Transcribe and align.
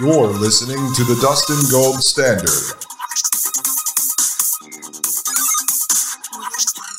You're 0.00 0.28
listening 0.28 0.78
to 0.94 1.04
the 1.04 1.18
Dustin 1.20 1.70
Gold 1.70 2.02
Standard 2.02 2.48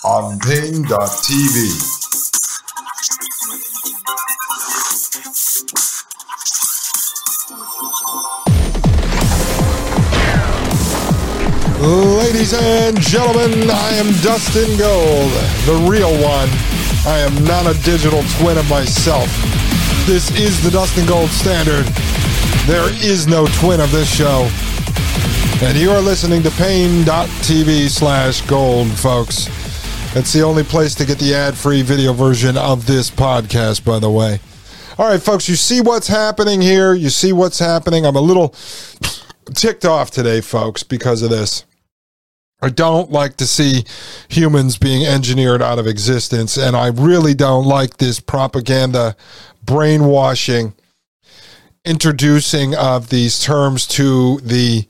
on 0.05 0.37
Paine.tv. 0.39 0.85
Ladies 12.19 12.53
and 12.53 13.01
gentlemen, 13.01 13.71
I 13.71 13.93
am 13.95 14.13
Dustin 14.21 14.77
Gold, 14.77 15.31
the 15.65 15.87
real 15.89 16.13
one. 16.21 16.49
I 17.07 17.17
am 17.19 17.43
not 17.43 17.65
a 17.65 17.73
digital 17.83 18.21
twin 18.37 18.59
of 18.59 18.69
myself. 18.69 19.27
This 20.05 20.29
is 20.39 20.61
the 20.63 20.69
Dustin 20.69 21.07
Gold 21.07 21.29
Standard. 21.31 21.87
There 22.65 22.89
is 23.03 23.27
no 23.27 23.45
twin 23.59 23.79
of 23.79 23.91
this 23.91 24.13
show. 24.13 24.49
And 25.61 25.77
you 25.77 25.91
are 25.91 26.01
listening 26.01 26.43
to 26.43 26.51
paine.tv 26.51 27.89
slash 27.89 28.41
gold, 28.41 28.87
folks. 28.91 29.47
It's 30.15 30.31
the 30.33 30.41
only 30.41 30.63
place 30.63 30.93
to 30.95 31.05
get 31.05 31.19
the 31.19 31.33
ad 31.33 31.55
free 31.55 31.81
video 31.81 32.13
version 32.13 32.57
of 32.57 32.85
this 32.85 33.09
podcast, 33.09 33.83
by 33.83 33.99
the 33.99 34.09
way. 34.09 34.39
All 34.97 35.07
right, 35.07 35.21
folks, 35.21 35.49
you 35.49 35.55
see 35.55 35.81
what's 35.81 36.07
happening 36.07 36.61
here. 36.61 36.93
You 36.93 37.09
see 37.09 37.33
what's 37.33 37.59
happening. 37.59 38.05
I'm 38.05 38.15
a 38.15 38.21
little 38.21 38.53
ticked 39.53 39.85
off 39.85 40.11
today, 40.11 40.41
folks, 40.41 40.83
because 40.83 41.21
of 41.21 41.29
this. 41.29 41.65
I 42.61 42.69
don't 42.69 43.11
like 43.11 43.37
to 43.37 43.47
see 43.47 43.85
humans 44.29 44.77
being 44.77 45.05
engineered 45.05 45.61
out 45.61 45.79
of 45.79 45.87
existence, 45.87 46.57
and 46.57 46.75
I 46.75 46.87
really 46.87 47.33
don't 47.33 47.65
like 47.65 47.97
this 47.97 48.19
propaganda, 48.19 49.17
brainwashing, 49.65 50.73
introducing 51.85 52.75
of 52.75 53.09
these 53.09 53.39
terms 53.39 53.85
to 53.87 54.39
the 54.39 54.87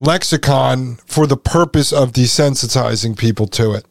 lexicon 0.00 0.96
for 1.06 1.26
the 1.26 1.36
purpose 1.36 1.92
of 1.92 2.12
desensitizing 2.12 3.16
people 3.16 3.46
to 3.46 3.72
it. 3.72 3.84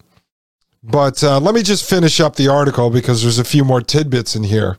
But 0.84 1.24
uh, 1.24 1.40
let 1.40 1.54
me 1.54 1.64
just 1.64 1.88
finish 1.88 2.20
up 2.20 2.36
the 2.36 2.48
article 2.48 2.90
because 2.90 3.22
there's 3.22 3.40
a 3.40 3.44
few 3.44 3.66
more 3.66 3.82
tidbits 3.82 4.36
in 4.36 4.44
here. 4.44 4.78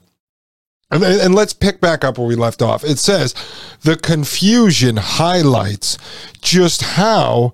And, 0.90 1.04
and, 1.04 1.34
let's 1.34 1.52
pick 1.52 1.82
back 1.82 2.02
up 2.02 2.16
where 2.16 2.26
we 2.26 2.34
left 2.34 2.62
off. 2.62 2.82
It 2.82 2.98
says 2.98 3.34
the 3.82 3.94
confusion 3.94 4.96
highlights 4.96 5.98
just 6.40 6.80
how 6.80 7.52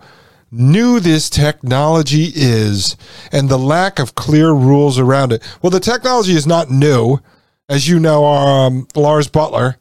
new 0.52 1.00
this 1.00 1.28
technology 1.28 2.30
is 2.32 2.96
and 3.32 3.48
the 3.48 3.58
lack 3.58 3.98
of 3.98 4.14
clear 4.14 4.52
rules 4.52 5.00
around 5.00 5.32
it. 5.32 5.42
Well, 5.60 5.70
the 5.70 5.80
technology 5.80 6.34
is 6.34 6.46
not 6.46 6.70
new. 6.70 7.19
As 7.68 7.88
you 7.88 7.98
know, 7.98 8.24
um, 8.26 8.86
Lars 8.94 9.28
Buttler 9.28 9.76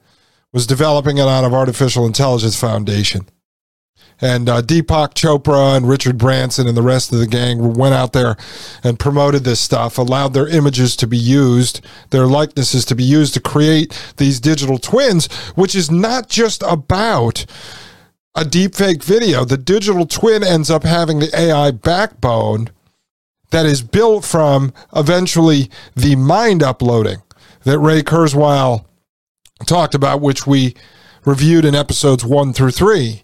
was 0.54 0.66
developing 0.66 1.18
it 1.18 1.28
out 1.28 1.44
of 1.44 1.54
Artificial 1.54 2.06
Intelligence 2.06 2.60
Foundation. 2.60 3.28
And 4.22 4.48
uh, 4.48 4.62
Deepak 4.62 5.16
Chopra 5.16 5.76
and 5.76 5.90
Richard 5.90 6.18
Branson 6.18 6.68
and 6.68 6.78
the 6.78 6.82
rest 6.82 7.12
of 7.12 7.20
the 7.20 7.28
gang 7.28 7.74
went 7.74 7.94
out 7.94 8.14
there 8.14 8.38
and 8.84 8.98
promoted 8.98 9.44
this 9.44 9.60
stuff, 9.60 9.98
allowed 9.98 10.34
their 10.34 10.48
images 10.48 10.96
to 10.98 11.08
be 11.08 11.18
used, 11.18 11.82
their 12.12 12.26
likenesses 12.26 12.86
to 12.86 12.96
be 12.96 13.04
used 13.04 13.34
to 13.34 13.42
create 13.42 14.14
these 14.18 14.40
digital 14.40 14.78
twins, 14.78 15.28
which 15.56 15.76
is 15.76 15.92
not 15.92 16.30
just 16.30 16.64
about 16.66 17.46
a 18.36 18.46
deepfake 18.46 19.04
video. 19.04 19.44
The 19.44 19.58
digital 19.58 20.06
twin 20.06 20.42
ends 20.42 20.70
up 20.70 20.84
having 20.84 21.20
the 21.20 21.38
AI 21.38 21.72
backbone 21.72 22.70
that 23.50 23.66
is 23.66 23.82
built 23.82 24.24
from 24.24 24.74
eventually 24.96 25.70
the 25.96 26.16
mind 26.16 26.64
uploading 26.64 27.22
that 27.64 27.80
Ray 27.80 28.02
Kurzweil 28.02 28.86
talked 29.66 29.96
about, 29.96 30.22
which 30.22 30.46
we 30.46 30.76
reviewed 31.26 31.66
in 31.66 31.76
episodes 31.76 32.26
one 32.26 32.54
through 32.54 32.72
three, 32.72 33.24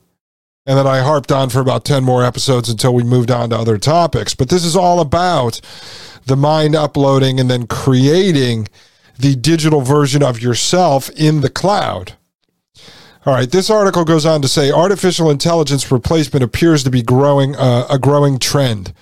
and 0.66 0.78
that 0.78 0.88
I 0.88 1.02
harped 1.02 1.32
on 1.32 1.50
for 1.50 1.59
about 1.59 1.86
10 1.86 2.04
more 2.04 2.23
episodes 2.23 2.70
until 2.70 2.94
we 2.94 3.04
moved 3.04 3.32
on 3.32 3.49
to 3.49 3.58
other 3.58 3.78
topics. 3.78 4.36
But 4.36 4.49
this 4.49 4.64
is 4.64 4.76
all 4.76 4.99
about 4.99 5.60
the 6.26 6.38
mind 6.38 6.76
uploading 6.76 7.39
and 7.39 7.49
then 7.49 7.67
creating 7.67 8.67
the 9.17 9.36
digital 9.36 9.82
version 9.82 10.23
of 10.23 10.42
yourself 10.42 11.10
in 11.11 11.42
the 11.42 11.49
cloud. 11.49 12.14
All 13.25 13.33
right, 13.33 13.52
this 13.52 13.69
article 13.69 14.05
goes 14.05 14.25
on 14.25 14.41
to 14.43 14.47
say 14.47 14.71
artificial 14.71 15.30
intelligence 15.30 15.91
replacement 15.91 16.41
appears 16.41 16.85
to 16.85 16.89
be 16.89 17.02
growing 17.02 17.53
uh, 17.57 17.85
a 17.89 17.99
growing 17.99 18.39
trend. 18.39 18.93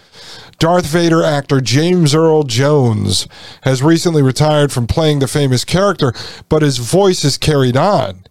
Darth 0.58 0.88
Vader 0.88 1.22
actor 1.22 1.62
James 1.62 2.16
Earl 2.16 2.42
Jones 2.42 3.28
has 3.62 3.84
recently 3.84 4.24
retired 4.24 4.72
from 4.72 4.88
playing 4.88 5.20
the 5.20 5.28
famous 5.28 5.64
character, 5.64 6.14
but 6.50 6.64
his 6.64 6.80
voice 6.80 7.24
is 7.24 7.38
carried 7.38 7.78
on. 7.78 8.26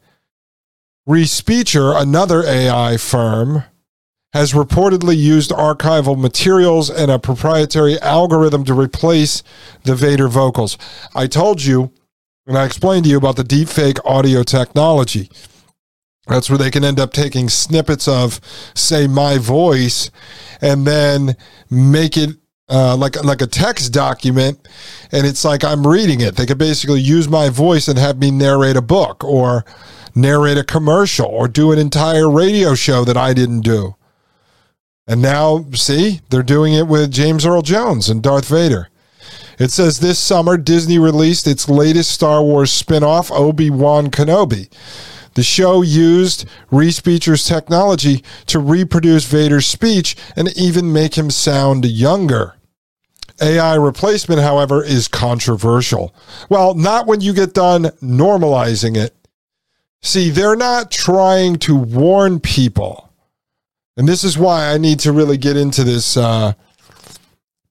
Respeecher, 1.08 1.96
another 1.96 2.42
AI 2.42 2.96
firm, 2.96 3.62
has 4.32 4.54
reportedly 4.54 5.16
used 5.16 5.52
archival 5.52 6.18
materials 6.18 6.90
and 6.90 7.12
a 7.12 7.20
proprietary 7.20 7.96
algorithm 8.00 8.64
to 8.64 8.74
replace 8.74 9.44
the 9.84 9.94
Vader 9.94 10.26
vocals. 10.26 10.76
I 11.14 11.28
told 11.28 11.62
you, 11.62 11.92
and 12.44 12.58
I 12.58 12.64
explained 12.64 13.04
to 13.04 13.10
you 13.10 13.18
about 13.18 13.36
the 13.36 13.44
deepfake 13.44 14.00
audio 14.04 14.42
technology. 14.42 15.30
That's 16.26 16.50
where 16.50 16.58
they 16.58 16.70
can 16.70 16.84
end 16.84 16.98
up 16.98 17.12
taking 17.12 17.48
snippets 17.48 18.08
of, 18.08 18.40
say, 18.74 19.06
my 19.06 19.38
voice, 19.38 20.10
and 20.60 20.86
then 20.86 21.36
make 21.70 22.16
it 22.16 22.30
uh, 22.68 22.96
like 22.96 23.22
like 23.22 23.40
a 23.40 23.46
text 23.46 23.92
document, 23.92 24.66
and 25.12 25.24
it's 25.24 25.44
like 25.44 25.62
I'm 25.62 25.86
reading 25.86 26.20
it. 26.20 26.34
They 26.34 26.46
could 26.46 26.58
basically 26.58 27.00
use 27.00 27.28
my 27.28 27.48
voice 27.48 27.86
and 27.86 27.96
have 27.96 28.18
me 28.18 28.32
narrate 28.32 28.76
a 28.76 28.82
book, 28.82 29.22
or 29.22 29.64
narrate 30.16 30.58
a 30.58 30.64
commercial, 30.64 31.26
or 31.26 31.46
do 31.46 31.70
an 31.70 31.78
entire 31.78 32.28
radio 32.28 32.74
show 32.74 33.04
that 33.04 33.16
I 33.16 33.34
didn't 33.34 33.60
do. 33.60 33.94
And 35.06 35.22
now, 35.22 35.66
see, 35.74 36.22
they're 36.30 36.42
doing 36.42 36.72
it 36.72 36.88
with 36.88 37.12
James 37.12 37.46
Earl 37.46 37.62
Jones 37.62 38.08
and 38.08 38.20
Darth 38.20 38.48
Vader. 38.48 38.88
It 39.58 39.70
says 39.70 40.00
this 40.00 40.18
summer, 40.18 40.56
Disney 40.56 40.98
released 40.98 41.46
its 41.46 41.68
latest 41.68 42.10
Star 42.10 42.42
Wars 42.42 42.72
spin 42.72 43.04
off, 43.04 43.30
Obi 43.30 43.70
Wan 43.70 44.10
Kenobi. 44.10 44.68
The 45.36 45.42
show 45.42 45.82
used 45.82 46.48
Respeecher's 46.72 47.44
technology 47.44 48.24
to 48.46 48.58
reproduce 48.58 49.26
Vader's 49.26 49.66
speech 49.66 50.16
and 50.34 50.48
even 50.56 50.94
make 50.94 51.16
him 51.16 51.30
sound 51.30 51.84
younger. 51.84 52.54
AI 53.42 53.74
replacement, 53.74 54.40
however, 54.40 54.82
is 54.82 55.08
controversial. 55.08 56.14
Well, 56.48 56.72
not 56.72 57.06
when 57.06 57.20
you 57.20 57.34
get 57.34 57.52
done 57.52 57.84
normalizing 58.02 58.96
it. 58.96 59.14
See, 60.00 60.30
they're 60.30 60.56
not 60.56 60.90
trying 60.90 61.56
to 61.56 61.76
warn 61.76 62.40
people. 62.40 63.12
And 63.98 64.08
this 64.08 64.24
is 64.24 64.38
why 64.38 64.72
I 64.72 64.78
need 64.78 65.00
to 65.00 65.12
really 65.12 65.36
get 65.36 65.58
into 65.58 65.84
this 65.84 66.16
uh, 66.16 66.54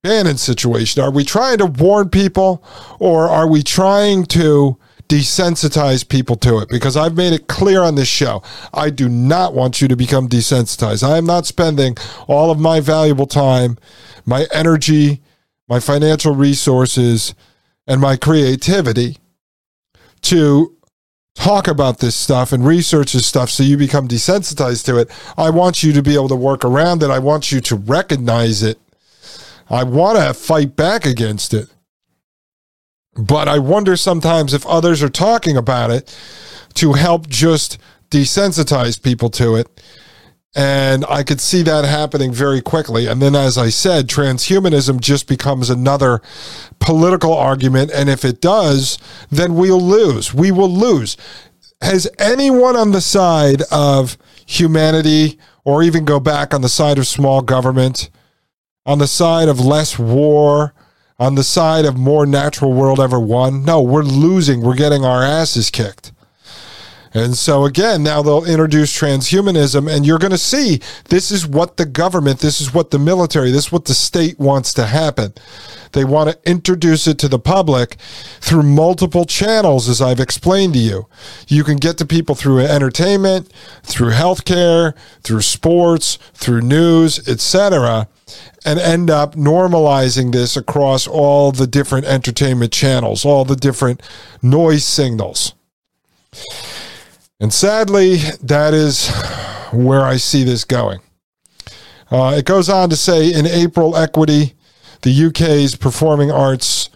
Bannon 0.03 0.37
situation. 0.37 1.01
Are 1.01 1.09
we 1.09 1.23
trying 1.23 1.57
to 1.57 1.65
warn 1.65 2.09
people 2.09 2.63
or 2.99 3.27
are 3.27 3.47
we 3.47 3.63
trying 3.63 4.27
to 4.27 4.77
desensitize 5.07 6.07
people 6.07 6.35
to 6.37 6.59
it 6.59 6.69
because 6.69 6.97
I've 6.97 7.15
made 7.15 7.33
it 7.33 7.47
clear 7.47 7.81
on 7.81 7.95
this 7.95 8.07
show. 8.07 8.41
I 8.73 8.89
do 8.89 9.07
not 9.07 9.53
want 9.53 9.81
you 9.81 9.87
to 9.87 9.95
become 9.95 10.27
desensitized. 10.27 11.07
I 11.07 11.17
am 11.17 11.25
not 11.25 11.45
spending 11.45 11.97
all 12.27 12.51
of 12.51 12.59
my 12.59 12.79
valuable 12.79 13.27
time, 13.27 13.77
my 14.25 14.47
energy, 14.51 15.21
my 15.67 15.79
financial 15.79 16.35
resources, 16.35 17.35
and 17.87 18.01
my 18.01 18.15
creativity 18.15 19.17
to 20.21 20.75
talk 21.35 21.67
about 21.67 21.99
this 21.99 22.15
stuff 22.15 22.51
and 22.51 22.65
research 22.65 23.13
this 23.13 23.27
stuff 23.27 23.49
so 23.49 23.61
you 23.61 23.77
become 23.77 24.07
desensitized 24.07 24.85
to 24.85 24.97
it. 24.97 25.11
I 25.37 25.49
want 25.49 25.83
you 25.83 25.93
to 25.93 26.01
be 26.01 26.15
able 26.15 26.29
to 26.29 26.35
work 26.35 26.65
around 26.65 27.03
it. 27.03 27.09
I 27.09 27.19
want 27.19 27.51
you 27.51 27.61
to 27.61 27.75
recognize 27.75 28.63
it. 28.63 28.79
I 29.69 29.83
want 29.83 30.17
to 30.17 30.33
fight 30.33 30.75
back 30.75 31.05
against 31.05 31.53
it. 31.53 31.69
But 33.15 33.47
I 33.47 33.59
wonder 33.59 33.95
sometimes 33.95 34.53
if 34.53 34.65
others 34.65 35.01
are 35.01 35.09
talking 35.09 35.55
about 35.57 35.89
it 35.89 36.17
to 36.75 36.93
help 36.93 37.27
just 37.27 37.77
desensitize 38.09 39.01
people 39.01 39.29
to 39.31 39.55
it. 39.55 39.67
And 40.57 41.03
I 41.09 41.23
could 41.23 41.41
see 41.41 41.63
that 41.63 41.83
happening 41.83 42.31
very 42.31 42.61
quickly. 42.61 43.07
And 43.07 43.21
then, 43.21 43.35
as 43.35 43.57
I 43.57 43.69
said, 43.69 44.07
transhumanism 44.07 45.01
just 45.01 45.27
becomes 45.27 45.69
another 45.69 46.21
political 46.79 47.33
argument. 47.33 47.91
And 47.91 48.09
if 48.09 48.23
it 48.23 48.39
does, 48.39 48.97
then 49.29 49.55
we'll 49.55 49.81
lose. 49.81 50.33
We 50.33 50.51
will 50.51 50.71
lose. 50.71 51.17
Has 51.81 52.07
anyone 52.19 52.77
on 52.77 52.91
the 52.91 53.01
side 53.01 53.63
of 53.69 54.17
humanity, 54.45 55.39
or 55.65 55.83
even 55.83 56.05
go 56.05 56.19
back 56.19 56.53
on 56.53 56.61
the 56.61 56.69
side 56.69 56.97
of 56.97 57.07
small 57.07 57.41
government, 57.41 58.09
on 58.85 58.99
the 58.99 59.07
side 59.07 59.49
of 59.49 59.59
less 59.59 59.99
war, 59.99 60.73
on 61.17 61.35
the 61.35 61.43
side 61.43 61.85
of 61.85 61.97
more 61.97 62.25
natural 62.25 62.73
world 62.73 62.99
ever 62.99 63.19
won. 63.19 63.63
No, 63.63 63.81
we're 63.81 64.03
losing. 64.03 64.61
We're 64.61 64.75
getting 64.75 65.05
our 65.05 65.23
asses 65.23 65.69
kicked. 65.69 66.11
And 67.15 67.37
so, 67.37 67.63
again, 67.63 68.03
now 68.03 68.21
they'll 68.21 68.43
introduce 68.43 68.91
transhumanism, 68.93 69.89
and 69.89 70.05
you're 70.05 70.19
going 70.19 70.31
to 70.31 70.37
see 70.37 70.81
this 71.05 71.31
is 71.31 71.47
what 71.47 71.77
the 71.77 71.85
government, 71.85 72.39
this 72.39 72.59
is 72.59 72.73
what 72.73 72.91
the 72.91 72.99
military, 72.99 73.51
this 73.51 73.67
is 73.67 73.71
what 73.71 73.85
the 73.85 73.93
state 73.93 74.37
wants 74.37 74.73
to 74.73 74.85
happen. 74.85 75.33
They 75.93 76.03
want 76.03 76.29
to 76.29 76.49
introduce 76.49 77.07
it 77.07 77.17
to 77.19 77.29
the 77.29 77.39
public 77.39 77.95
through 78.41 78.63
multiple 78.63 79.23
channels, 79.23 79.87
as 79.87 80.01
I've 80.01 80.19
explained 80.19 80.73
to 80.73 80.79
you. 80.79 81.07
You 81.47 81.63
can 81.63 81.77
get 81.77 81.97
to 81.99 82.05
people 82.05 82.35
through 82.35 82.59
entertainment, 82.59 83.49
through 83.83 84.11
healthcare, 84.11 84.93
through 85.23 85.43
sports, 85.43 86.19
through 86.33 86.63
news, 86.63 87.25
etc., 87.29 88.09
and 88.65 88.79
end 88.79 89.09
up 89.09 89.35
normalizing 89.35 90.31
this 90.31 90.57
across 90.57 91.07
all 91.07 91.51
the 91.51 91.67
different 91.67 92.05
entertainment 92.05 92.71
channels, 92.71 93.25
all 93.25 93.45
the 93.45 93.55
different 93.55 94.01
noise 94.41 94.83
signals. 94.83 95.53
And 97.39 97.53
sadly, 97.53 98.17
that 98.41 98.73
is 98.73 99.09
where 99.71 100.03
I 100.03 100.17
see 100.17 100.43
this 100.43 100.63
going. 100.63 101.01
Uh, 102.11 102.35
it 102.37 102.45
goes 102.45 102.69
on 102.69 102.89
to 102.89 102.95
say 102.95 103.31
in 103.31 103.45
April, 103.45 103.95
Equity, 103.95 104.53
the 105.01 105.25
UK's 105.25 105.75
Performing 105.75 106.31
Arts 106.31 106.89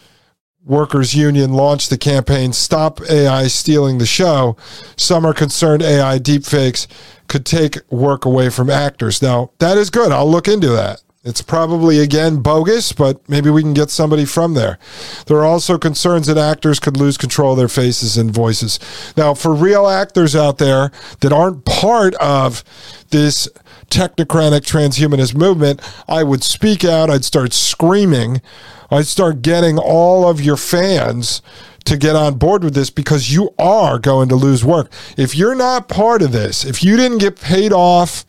Workers 0.63 1.15
Union 1.15 1.53
launched 1.53 1.89
the 1.89 1.97
campaign 1.97 2.53
Stop 2.53 3.01
AI 3.09 3.47
Stealing 3.47 3.97
the 3.97 4.05
Show. 4.05 4.55
Some 4.97 5.25
are 5.25 5.33
concerned 5.33 5.81
AI 5.81 6.19
deepfakes 6.19 6.87
could 7.27 7.45
take 7.45 7.77
work 7.91 8.25
away 8.25 8.49
from 8.49 8.69
actors. 8.69 9.21
Now, 9.21 9.51
that 9.59 9.77
is 9.77 9.89
good. 9.89 10.11
I'll 10.11 10.29
look 10.29 10.47
into 10.47 10.69
that. 10.69 11.01
It's 11.21 11.41
probably 11.41 11.99
again 11.99 12.37
bogus, 12.37 12.93
but 12.93 13.27
maybe 13.27 13.49
we 13.49 13.61
can 13.61 13.73
get 13.73 13.89
somebody 13.89 14.23
from 14.23 14.53
there. 14.53 14.79
There 15.25 15.35
are 15.39 15.45
also 15.45 15.77
concerns 15.77 16.27
that 16.27 16.37
actors 16.37 16.79
could 16.79 16.95
lose 16.95 17.17
control 17.17 17.51
of 17.51 17.57
their 17.57 17.67
faces 17.67 18.15
and 18.15 18.31
voices. 18.31 18.79
Now, 19.17 19.33
for 19.33 19.53
real 19.53 19.87
actors 19.87 20.33
out 20.33 20.59
there 20.59 20.91
that 21.19 21.33
aren't 21.33 21.65
part 21.65 22.15
of 22.15 22.63
this 23.09 23.49
technocratic 23.91 24.61
transhumanist 24.61 25.35
movement, 25.35 25.81
I 26.07 26.23
would 26.23 26.41
speak 26.41 26.85
out. 26.85 27.09
I'd 27.09 27.25
start 27.25 27.51
screaming. 27.51 28.41
I'd 28.89 29.07
start 29.07 29.41
getting 29.41 29.77
all 29.77 30.25
of 30.25 30.39
your 30.39 30.55
fans 30.55 31.41
to 31.83 31.97
get 31.97 32.15
on 32.15 32.37
board 32.37 32.63
with 32.63 32.75
this 32.75 32.89
because 32.89 33.29
you 33.29 33.53
are 33.59 33.99
going 33.99 34.29
to 34.29 34.35
lose 34.35 34.63
work. 34.63 34.89
If 35.17 35.35
you're 35.35 35.55
not 35.55 35.89
part 35.89 36.21
of 36.21 36.31
this, 36.31 36.63
if 36.63 36.81
you 36.81 36.95
didn't 36.95 37.17
get 37.17 37.41
paid 37.41 37.73
off 37.73 38.25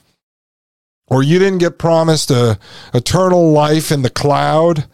or 1.11 1.23
you 1.23 1.39
didn't 1.39 1.59
get 1.59 1.79
promised 1.79 2.31
a 2.31 2.59
eternal 2.95 3.51
life 3.51 3.91
in 3.91 4.03
the 4.03 4.11
cloud, 4.11 4.87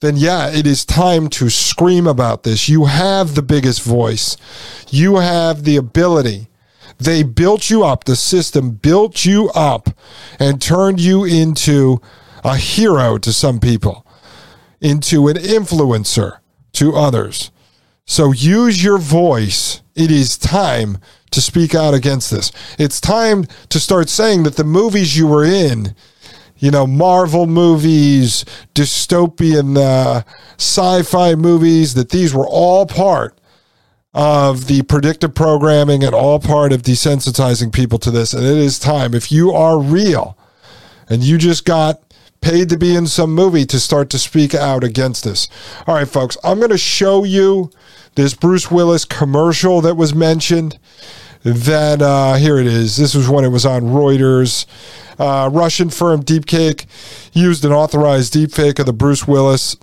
then 0.00 0.16
yeah, 0.16 0.50
it 0.50 0.66
is 0.66 0.84
time 0.84 1.28
to 1.28 1.48
scream 1.48 2.06
about 2.06 2.42
this. 2.42 2.68
You 2.68 2.84
have 2.84 3.34
the 3.34 3.42
biggest 3.42 3.82
voice. 3.82 4.36
You 4.90 5.16
have 5.16 5.64
the 5.64 5.76
ability. 5.76 6.48
They 6.98 7.22
built 7.22 7.70
you 7.70 7.84
up. 7.84 8.04
The 8.04 8.16
system 8.16 8.72
built 8.72 9.24
you 9.24 9.50
up 9.54 9.88
and 10.38 10.60
turned 10.60 11.00
you 11.00 11.24
into 11.24 12.00
a 12.44 12.56
hero 12.56 13.16
to 13.18 13.32
some 13.32 13.60
people, 13.60 14.06
into 14.80 15.28
an 15.28 15.36
influencer 15.36 16.38
to 16.74 16.94
others. 16.94 17.50
So 18.06 18.32
use 18.32 18.82
your 18.82 18.98
voice. 18.98 19.82
It 19.94 20.10
is 20.10 20.36
time 20.36 20.98
to 21.30 21.40
speak 21.40 21.74
out 21.74 21.94
against 21.94 22.30
this. 22.30 22.52
It's 22.78 23.00
time 23.00 23.44
to 23.70 23.80
start 23.80 24.08
saying 24.08 24.42
that 24.44 24.56
the 24.56 24.64
movies 24.64 25.16
you 25.16 25.26
were 25.26 25.44
in, 25.44 25.94
you 26.58 26.70
know, 26.70 26.86
Marvel 26.86 27.46
movies, 27.46 28.44
dystopian 28.74 29.76
uh, 29.76 30.22
sci 30.58 31.02
fi 31.02 31.34
movies, 31.34 31.94
that 31.94 32.10
these 32.10 32.34
were 32.34 32.46
all 32.46 32.86
part 32.86 33.38
of 34.12 34.68
the 34.68 34.82
predictive 34.82 35.34
programming 35.34 36.04
and 36.04 36.14
all 36.14 36.38
part 36.38 36.72
of 36.72 36.82
desensitizing 36.82 37.72
people 37.72 37.98
to 37.98 38.10
this. 38.10 38.32
And 38.32 38.44
it 38.44 38.56
is 38.56 38.78
time, 38.78 39.14
if 39.14 39.32
you 39.32 39.52
are 39.52 39.80
real 39.80 40.38
and 41.08 41.22
you 41.22 41.36
just 41.36 41.64
got 41.64 42.03
paid 42.44 42.68
to 42.68 42.76
be 42.76 42.94
in 42.94 43.06
some 43.06 43.34
movie, 43.34 43.64
to 43.64 43.80
start 43.80 44.10
to 44.10 44.18
speak 44.18 44.54
out 44.54 44.84
against 44.84 45.24
this. 45.24 45.48
All 45.86 45.94
right, 45.94 46.06
folks, 46.06 46.36
I'm 46.44 46.58
going 46.58 46.70
to 46.70 46.78
show 46.78 47.24
you 47.24 47.70
this 48.16 48.34
Bruce 48.34 48.70
Willis 48.70 49.06
commercial 49.06 49.80
that 49.80 49.96
was 49.96 50.14
mentioned 50.14 50.78
that 51.42 52.02
uh, 52.02 52.34
here 52.34 52.58
it 52.58 52.66
is. 52.66 52.98
This 52.98 53.14
was 53.14 53.30
when 53.30 53.44
it 53.44 53.48
was 53.48 53.64
on 53.64 53.84
Reuters. 53.84 54.66
Uh, 55.18 55.48
Russian 55.50 55.88
firm 55.88 56.22
Deepcake 56.22 56.84
used 57.32 57.64
an 57.64 57.72
authorized 57.72 58.34
deepfake 58.34 58.78
of 58.78 58.84
the 58.84 58.92
Bruce 58.92 59.26
Willis 59.26 59.76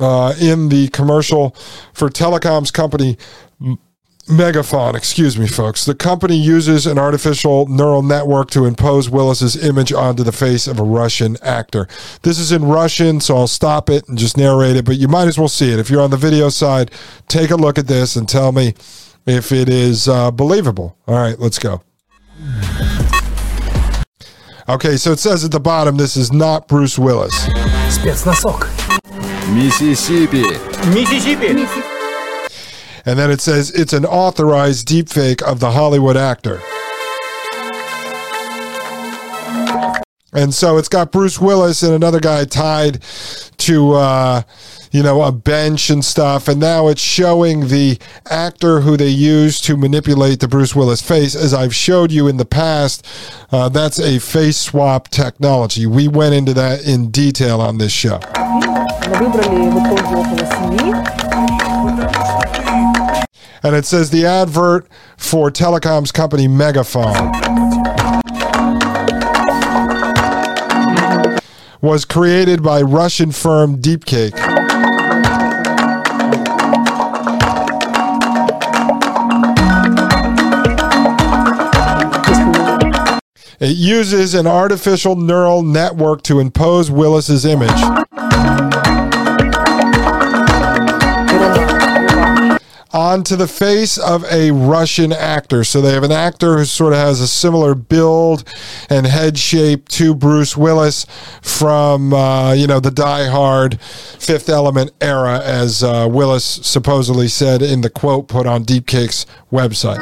uh, 0.00 0.34
in 0.40 0.68
the 0.68 0.88
commercial 0.88 1.50
for 1.92 2.08
telecoms 2.08 2.72
company 2.72 3.16
MegaFon, 4.26 4.96
excuse 4.96 5.38
me, 5.38 5.46
folks. 5.46 5.84
The 5.84 5.94
company 5.94 6.36
uses 6.36 6.84
an 6.84 6.98
artificial 6.98 7.66
neural 7.66 8.02
network 8.02 8.50
to 8.50 8.64
impose 8.64 9.08
Willis's 9.08 9.62
image 9.64 9.92
onto 9.92 10.24
the 10.24 10.32
face 10.32 10.66
of 10.66 10.80
a 10.80 10.82
Russian 10.82 11.36
actor. 11.42 11.86
This 12.22 12.40
is 12.40 12.50
in 12.50 12.64
Russian, 12.64 13.20
so 13.20 13.36
I'll 13.36 13.46
stop 13.46 13.88
it 13.88 14.08
and 14.08 14.18
just 14.18 14.36
narrate 14.36 14.74
it, 14.74 14.84
but 14.84 14.96
you 14.96 15.06
might 15.06 15.28
as 15.28 15.38
well 15.38 15.48
see 15.48 15.70
it. 15.72 15.78
If 15.78 15.90
you're 15.90 16.02
on 16.02 16.10
the 16.10 16.16
video 16.16 16.48
side, 16.48 16.90
take 17.28 17.50
a 17.50 17.56
look 17.56 17.78
at 17.78 17.86
this 17.86 18.16
and 18.16 18.28
tell 18.28 18.50
me 18.50 18.74
if 19.26 19.52
it 19.52 19.68
is 19.68 20.08
uh, 20.08 20.32
believable. 20.32 20.96
All 21.06 21.14
right, 21.14 21.38
let's 21.38 21.60
go. 21.60 21.82
Okay, 24.68 24.96
so 24.96 25.12
it 25.12 25.20
says 25.20 25.44
at 25.44 25.52
the 25.52 25.60
bottom 25.60 25.96
this 25.98 26.16
is 26.16 26.32
not 26.32 26.66
Bruce 26.66 26.98
Willis. 26.98 27.46
Mississippi. 28.04 28.66
Mississippi. 29.54 30.42
Mississippi. 30.90 31.85
And 33.06 33.16
then 33.18 33.30
it 33.30 33.40
says 33.40 33.70
it's 33.70 33.92
an 33.92 34.04
authorized 34.04 34.88
deepfake 34.88 35.40
of 35.40 35.60
the 35.60 35.70
Hollywood 35.70 36.16
actor. 36.16 36.60
And 40.32 40.52
so 40.52 40.76
it's 40.76 40.88
got 40.88 41.12
Bruce 41.12 41.40
Willis 41.40 41.82
and 41.82 41.94
another 41.94 42.20
guy 42.20 42.44
tied 42.44 43.00
to, 43.58 43.92
uh, 43.94 44.42
you 44.90 45.02
know, 45.02 45.22
a 45.22 45.32
bench 45.32 45.88
and 45.88 46.04
stuff. 46.04 46.46
And 46.48 46.60
now 46.60 46.88
it's 46.88 47.00
showing 47.00 47.68
the 47.68 47.98
actor 48.28 48.80
who 48.80 48.98
they 48.98 49.08
used 49.08 49.64
to 49.64 49.78
manipulate 49.78 50.40
the 50.40 50.48
Bruce 50.48 50.74
Willis 50.74 51.00
face. 51.00 51.34
As 51.34 51.54
I've 51.54 51.74
showed 51.74 52.12
you 52.12 52.28
in 52.28 52.36
the 52.36 52.44
past, 52.44 53.06
uh, 53.50 53.70
that's 53.70 53.98
a 53.98 54.18
face 54.18 54.58
swap 54.58 55.08
technology. 55.08 55.86
We 55.86 56.06
went 56.06 56.34
into 56.34 56.52
that 56.54 56.86
in 56.86 57.10
detail 57.10 57.62
on 57.62 57.78
this 57.78 57.92
show. 57.92 58.20
And 63.66 63.74
it 63.74 63.84
says 63.84 64.10
the 64.10 64.24
advert 64.24 64.86
for 65.16 65.50
telecoms 65.50 66.14
company 66.14 66.46
MegaFon 66.46 67.32
was 71.82 72.04
created 72.04 72.62
by 72.62 72.80
Russian 72.80 73.32
firm 73.32 73.82
Deepcake. 73.82 74.36
It 83.58 83.76
uses 83.76 84.34
an 84.36 84.46
artificial 84.46 85.16
neural 85.16 85.62
network 85.62 86.22
to 86.22 86.38
impose 86.38 86.88
Willis's 86.88 87.44
image. 87.44 87.82
onto 93.05 93.35
the 93.35 93.47
face 93.47 93.97
of 93.97 94.23
a 94.31 94.51
Russian 94.51 95.11
actor. 95.11 95.63
So 95.63 95.81
they 95.81 95.93
have 95.93 96.03
an 96.03 96.11
actor 96.11 96.57
who 96.57 96.65
sort 96.65 96.93
of 96.93 96.99
has 96.99 97.19
a 97.19 97.27
similar 97.27 97.75
build 97.75 98.43
and 98.89 99.05
head 99.05 99.37
shape 99.37 99.87
to 99.89 100.13
Bruce 100.13 100.57
Willis 100.57 101.05
from, 101.41 102.13
uh, 102.13 102.53
you 102.53 102.67
know, 102.67 102.79
the 102.79 102.91
Die 102.91 103.27
Hard 103.27 103.79
Fifth 103.81 104.49
Element 104.49 104.91
era, 105.01 105.39
as 105.39 105.83
uh, 105.83 106.07
Willis 106.09 106.43
supposedly 106.43 107.27
said 107.27 107.61
in 107.61 107.81
the 107.81 107.89
quote 107.89 108.27
put 108.27 108.45
on 108.47 108.63
Deepcake's 108.63 109.25
website. 109.51 109.99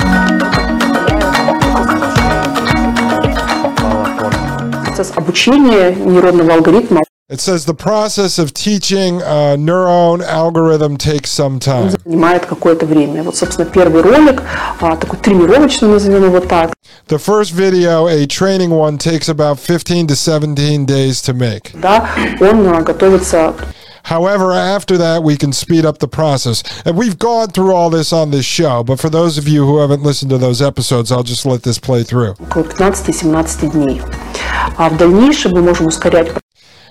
Процесс 4.86 5.12
обучения 5.16 5.92
нейронного 5.92 6.56
алгоритма 6.56 7.02
It 7.32 7.40
says 7.40 7.66
the 7.66 7.76
process 7.76 8.40
of 8.40 8.54
teaching 8.56 9.22
a 9.22 9.56
neuron 9.56 10.24
algorithm 10.24 10.98
takes 10.98 11.30
some 11.30 11.60
time. 11.60 11.92
занимает 12.04 12.48
какое-то 12.48 12.88
время. 12.88 13.22
Вот, 13.22 13.36
собственно, 13.36 13.70
первый 13.70 14.02
ролик, 14.02 14.42
а, 14.82 14.96
такой 14.96 15.20
тренировочный, 15.20 15.90
назовем 15.90 16.24
его 16.26 16.40
так, 16.40 16.74
The 17.08 17.20
first 17.20 17.52
video, 17.54 18.08
a 18.08 18.26
training 18.26 18.72
one, 18.72 18.98
takes 18.98 19.30
about 19.30 19.60
15 19.60 20.08
to 20.08 20.16
17 20.16 20.86
days 20.88 21.22
to 21.22 21.34
make. 21.36 21.72
да, 21.80 22.10
он 22.42 22.68
а, 22.68 22.82
готовится 22.82 23.54
However, 24.06 24.52
after 24.54 24.98
that, 24.98 25.22
we 25.22 25.38
can 25.38 25.54
speed 25.54 25.86
up 25.86 26.00
the 26.00 26.08
process. 26.08 26.64
And 26.84 26.98
we've 26.98 27.20
gone 27.20 27.50
through 27.50 27.74
all 27.76 27.92
this 27.92 28.12
on 28.12 28.32
this 28.32 28.46
show, 28.46 28.84
but 28.84 29.00
for 29.00 29.10
those 29.10 29.38
of 29.38 29.48
you 29.48 29.68
who 29.68 29.78
haven't 29.82 30.02
listened 30.02 30.32
to 30.32 30.40
those 30.40 30.64
episodes, 30.64 31.12
I'll 31.12 31.22
just 31.22 31.46
let 31.46 31.62
this 31.62 31.78
play 31.78 32.02
through. 32.04 32.34
около 32.40 32.64
15-17 32.64 33.70
дней. 33.72 34.02
А 34.78 34.90
в 34.90 34.98
дальнейшем 34.98 35.52
мы 35.52 35.62
можем 35.62 35.86
ускорять 35.88 36.32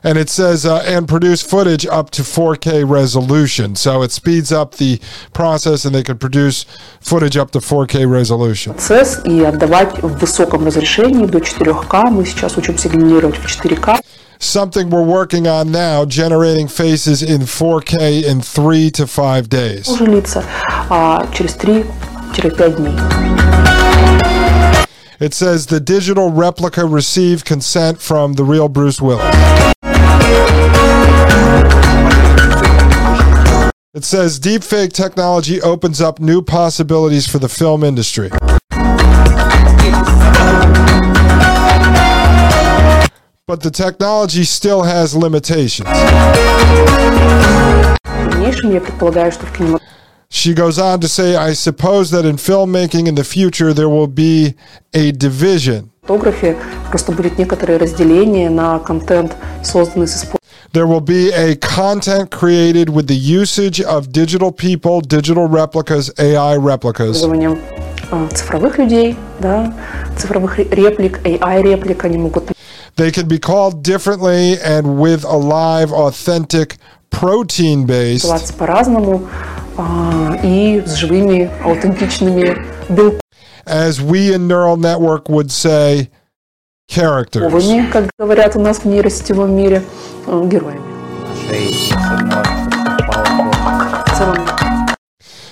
and 0.03 0.19
it 0.19 0.29
says 0.29 0.65
uh, 0.65 0.83
and 0.87 1.09
produce 1.09 1.43
footage 1.43 1.87
up 1.87 2.11
to 2.11 2.23
4K 2.23 2.89
resolution. 2.89 3.77
So 3.77 4.03
it 4.03 4.13
speeds 4.13 4.53
up 4.53 4.77
the 4.77 5.01
process, 5.33 5.85
and 5.85 5.95
they 5.95 6.03
can 6.03 6.19
produce 6.19 6.65
footage 7.01 7.37
up 7.37 7.51
to 7.53 7.59
4K 7.59 8.11
resolution. 8.11 8.75
процесс 8.75 9.21
и 9.25 9.43
отдавать 9.43 10.03
в 10.03 10.19
высоком 10.19 10.65
разрешении 10.65 11.27
до 11.27 11.39
4К. 11.39 12.11
Мы 12.11 12.25
сейчас 12.25 12.57
учимся 12.57 12.89
генерировать 12.89 13.37
в 13.37 13.45
4К. 13.45 14.01
Something 14.41 14.89
we're 14.89 15.03
working 15.03 15.49
on 15.49 15.73
now, 15.73 16.05
generating 16.05 16.69
faces 16.69 17.23
in 17.23 17.43
4K 17.43 18.23
in 18.23 18.41
three 18.41 18.89
to 18.93 19.07
five 19.07 19.49
days. 19.49 19.89
Уже 19.89 20.07
лица 20.07 20.45
а, 20.89 21.27
через 21.35 21.57
3-5 21.57 22.77
дней. 22.77 22.95
It 25.21 25.35
says 25.35 25.67
the 25.67 25.81
digital 25.81 26.31
replica 26.31 26.87
received 26.87 27.45
consent 27.45 28.01
from 28.01 28.35
the 28.35 28.45
real 28.45 28.69
Bruce 28.69 29.01
Willis. 29.01 29.72
It 33.95 34.05
says 34.05 34.39
deepfake 34.39 34.93
technology 34.93 35.61
opens 35.61 36.01
up 36.01 36.21
new 36.21 36.43
possibilities 36.43 37.27
for 37.27 37.39
the 37.39 37.49
film 37.49 37.83
industry. 37.83 38.31
But 43.47 43.63
the 43.63 43.71
technology 43.71 44.45
still 44.45 44.83
has 44.83 45.17
limitations. 45.17 45.89
В 48.05 48.31
дальнейшем 48.31 48.73
я 48.73 48.81
предполагаю, 48.81 49.33
что 49.33 49.47
в 49.47 49.53
кинематографе 49.53 49.89
She 50.31 50.53
goes 50.53 50.79
on 50.79 51.01
to 51.01 51.09
say, 51.09 51.35
I 51.35 51.55
suppose 51.55 52.11
that 52.11 52.27
in 52.27 52.37
filmmaking 52.37 53.09
in 53.09 53.15
the 53.15 53.25
future 53.25 53.73
there 53.73 53.89
will 53.89 54.07
be 54.07 54.55
a 54.93 55.11
division. 55.13 55.91
просто 56.91 57.13
будет 57.13 57.39
некоторое 57.39 57.79
разделение 57.79 58.51
на 58.51 58.79
контент, 58.79 59.35
созданный 59.65 60.07
с 60.07 60.17
использованием 60.17 60.39
There 60.73 60.87
will 60.87 61.01
be 61.01 61.31
a 61.33 61.57
content 61.57 62.31
created 62.31 62.91
with 62.91 63.07
the 63.07 63.17
usage 63.17 63.81
of 63.81 64.13
digital 64.13 64.53
people, 64.53 65.01
digital 65.01 65.47
replicas, 65.49 66.11
AI 66.19 66.57
replicas. 66.57 67.17
использованием 67.17 67.59
а, 68.11 68.29
цифровых 68.29 68.79
людей, 68.79 69.17
да, 69.41 69.75
цифровых 70.19 70.59
ре- 70.59 70.69
реплик, 70.71 71.21
AI-реплик, 71.25 72.05
они 72.05 72.19
могут 72.19 72.51
They 72.97 73.11
can 73.13 73.29
be 73.29 73.39
called 73.39 73.83
differently 73.83 74.59
and 74.61 74.99
with 74.99 75.25
a 75.25 75.37
live, 75.37 75.93
authentic, 75.93 76.77
protein 77.11 77.87
based, 77.87 78.25
называться 78.25 78.53
по-разному 78.55 79.29
а, 79.77 80.39
и 80.43 80.83
с 80.85 80.95
живыми, 80.95 81.49
аутентичными 81.65 82.57
белковыми, 82.89 83.21
as 83.67 84.01
we 84.01 84.33
in 84.33 84.49
Neural 84.49 84.77
Network 84.77 85.29
would 85.29 85.51
say, 85.51 86.11
characters. 86.90 87.92
как 87.92 88.10
говорят 88.18 88.56
у 88.56 88.60
нас 88.60 88.80
в 88.80 88.86
нейросетевом 88.86 89.56
мире, 89.56 89.84
э, 90.28 90.42
героями. 90.46 90.82
В 94.06 94.18
целом, 94.18 94.63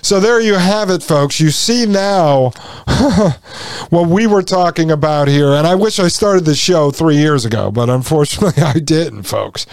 So 0.01 0.19
there 0.19 0.41
you 0.41 0.55
have 0.55 0.89
it, 0.89 1.03
folks. 1.03 1.39
You 1.39 1.51
see 1.51 1.85
now 1.85 2.49
what 3.89 4.07
we 4.09 4.25
were 4.25 4.41
talking 4.41 4.89
about 4.89 5.27
here. 5.27 5.49
And 5.51 5.67
I 5.67 5.75
wish 5.75 5.99
I 5.99 6.07
started 6.07 6.45
the 6.45 6.55
show 6.55 6.91
three 6.91 7.17
years 7.17 7.45
ago, 7.45 7.71
but 7.71 7.89
unfortunately 7.89 8.63
I 8.63 8.79
didn't, 8.79 9.23
folks. 9.23 9.65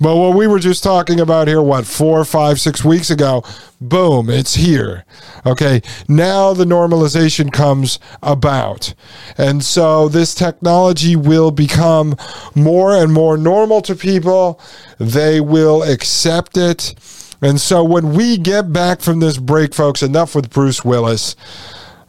But 0.00 0.16
what 0.16 0.36
we 0.36 0.46
were 0.46 0.58
just 0.58 0.82
talking 0.82 1.20
about 1.20 1.48
here, 1.48 1.62
what, 1.62 1.86
four, 1.86 2.24
five, 2.24 2.60
six 2.60 2.84
weeks 2.84 3.10
ago, 3.10 3.44
boom, 3.80 4.28
it's 4.28 4.54
here. 4.54 5.04
Okay. 5.46 5.80
Now 6.06 6.52
the 6.52 6.64
normalization 6.64 7.52
comes 7.52 7.98
about. 8.22 8.94
And 9.38 9.64
so 9.64 10.08
this 10.08 10.34
technology 10.34 11.16
will 11.16 11.50
become 11.50 12.16
more 12.54 12.94
and 12.94 13.12
more 13.12 13.36
normal 13.36 13.80
to 13.82 13.94
people. 13.94 14.60
They 14.98 15.40
will 15.40 15.82
accept 15.82 16.56
it. 16.56 16.94
And 17.42 17.60
so 17.60 17.84
when 17.84 18.14
we 18.14 18.38
get 18.38 18.72
back 18.72 19.00
from 19.00 19.20
this 19.20 19.36
break, 19.36 19.74
folks, 19.74 20.02
enough 20.02 20.34
with 20.34 20.50
Bruce 20.50 20.84
Willis. 20.84 21.36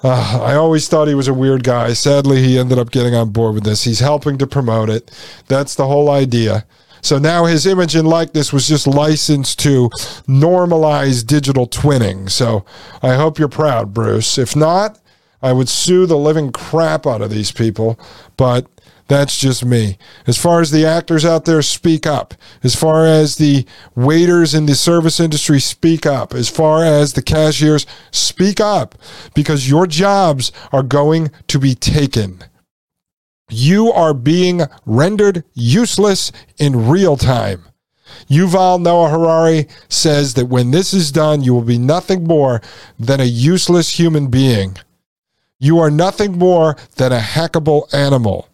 Uh, 0.03 0.41
I 0.43 0.55
always 0.55 0.89
thought 0.89 1.07
he 1.07 1.15
was 1.15 1.29
a 1.29 1.33
weird 1.33 1.63
guy. 1.63 1.93
Sadly, 1.93 2.43
he 2.43 2.59
ended 2.59 2.77
up 2.77 2.91
getting 2.91 3.15
on 3.15 3.29
board 3.29 3.55
with 3.55 3.63
this. 3.63 3.85
He's 3.85 4.01
helping 4.01 4.37
to 4.39 4.45
promote 4.45 4.89
it. 4.89 5.09
That's 5.47 5.75
the 5.75 5.87
whole 5.87 6.09
idea. 6.09 6.65
So 7.01 7.17
now 7.19 7.45
his 7.45 7.65
image 7.65 7.95
and 7.95 8.07
likeness 8.07 8.53
was 8.53 8.67
just 8.67 8.85
licensed 8.85 9.59
to 9.59 9.89
normalize 10.27 11.25
digital 11.25 11.67
twinning. 11.67 12.29
So 12.29 12.65
I 13.01 13.15
hope 13.15 13.39
you're 13.39 13.49
proud, 13.49 13.93
Bruce. 13.93 14.37
If 14.37 14.55
not, 14.55 14.99
I 15.41 15.51
would 15.51 15.67
sue 15.67 16.05
the 16.05 16.17
living 16.17 16.51
crap 16.51 17.07
out 17.07 17.21
of 17.21 17.29
these 17.29 17.51
people. 17.51 17.99
But 18.37 18.67
that's 19.07 19.37
just 19.37 19.65
me. 19.65 19.97
As 20.27 20.37
far 20.37 20.61
as 20.61 20.71
the 20.71 20.85
actors 20.85 21.25
out 21.25 21.45
there, 21.45 21.61
speak 21.61 22.07
up. 22.07 22.33
As 22.63 22.75
far 22.75 23.05
as 23.05 23.35
the 23.35 23.65
waiters 23.95 24.53
in 24.53 24.65
the 24.65 24.75
service 24.75 25.19
industry, 25.19 25.59
speak 25.59 26.05
up. 26.05 26.33
As 26.33 26.49
far 26.49 26.83
as 26.83 27.13
the 27.13 27.21
cashiers, 27.21 27.85
speak 28.11 28.61
up 28.61 28.95
because 29.33 29.69
your 29.69 29.87
jobs 29.87 30.51
are 30.71 30.83
going 30.83 31.31
to 31.47 31.59
be 31.59 31.75
taken. 31.75 32.43
You 33.49 33.91
are 33.91 34.13
being 34.13 34.61
rendered 34.85 35.43
useless 35.53 36.31
in 36.57 36.87
real 36.87 37.17
time. 37.17 37.65
Yuval 38.29 38.81
Noah 38.81 39.09
Harari 39.09 39.67
says 39.89 40.33
that 40.35 40.45
when 40.45 40.71
this 40.71 40.93
is 40.93 41.11
done, 41.11 41.43
you 41.43 41.53
will 41.53 41.61
be 41.61 41.77
nothing 41.77 42.23
more 42.23 42.61
than 42.97 43.19
a 43.19 43.25
useless 43.25 43.99
human 43.99 44.27
being. 44.27 44.77
You 45.59 45.79
are 45.79 45.91
nothing 45.91 46.37
more 46.37 46.77
than 46.95 47.11
a 47.11 47.19
hackable 47.19 47.93
animal. 47.93 48.49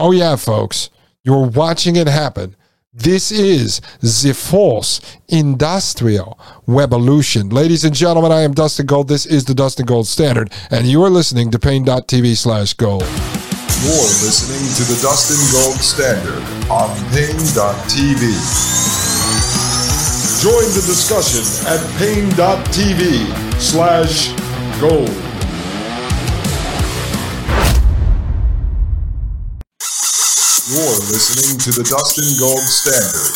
Oh, 0.00 0.12
yeah, 0.12 0.36
folks, 0.36 0.88
you're 1.24 1.46
watching 1.46 1.96
it 1.96 2.06
happen. 2.06 2.56
This 2.94 3.30
is 3.30 3.82
the 4.00 4.32
false 4.32 5.02
industrial 5.28 6.40
revolution. 6.66 7.50
Ladies 7.50 7.84
and 7.84 7.94
gentlemen, 7.94 8.32
I 8.32 8.40
am 8.40 8.54
Dustin 8.54 8.86
Gold. 8.86 9.08
This 9.08 9.26
is 9.26 9.44
the 9.44 9.52
Dustin 9.54 9.84
Gold 9.84 10.06
Standard, 10.06 10.52
and 10.70 10.86
you 10.86 11.04
are 11.04 11.10
listening 11.10 11.50
to 11.50 11.58
Paine.tv 11.58 12.34
slash 12.34 12.72
gold. 12.72 13.02
You're 13.02 14.08
listening 14.24 14.72
to 14.74 14.90
the 14.90 14.98
Dustin 15.02 15.36
Gold 15.52 15.76
Standard 15.76 16.42
on 16.70 16.88
Paine.tv. 17.12 18.24
Join 20.40 20.64
the 20.72 20.82
discussion 20.86 21.44
at 21.68 21.98
Paine.tv 21.98 23.60
slash 23.60 24.32
gold. 24.80 25.29
You're 30.70 31.02
listening 31.10 31.58
to 31.58 31.72
the 31.72 31.82
Dustin 31.82 32.38
Gold 32.38 32.60
Standard 32.60 33.34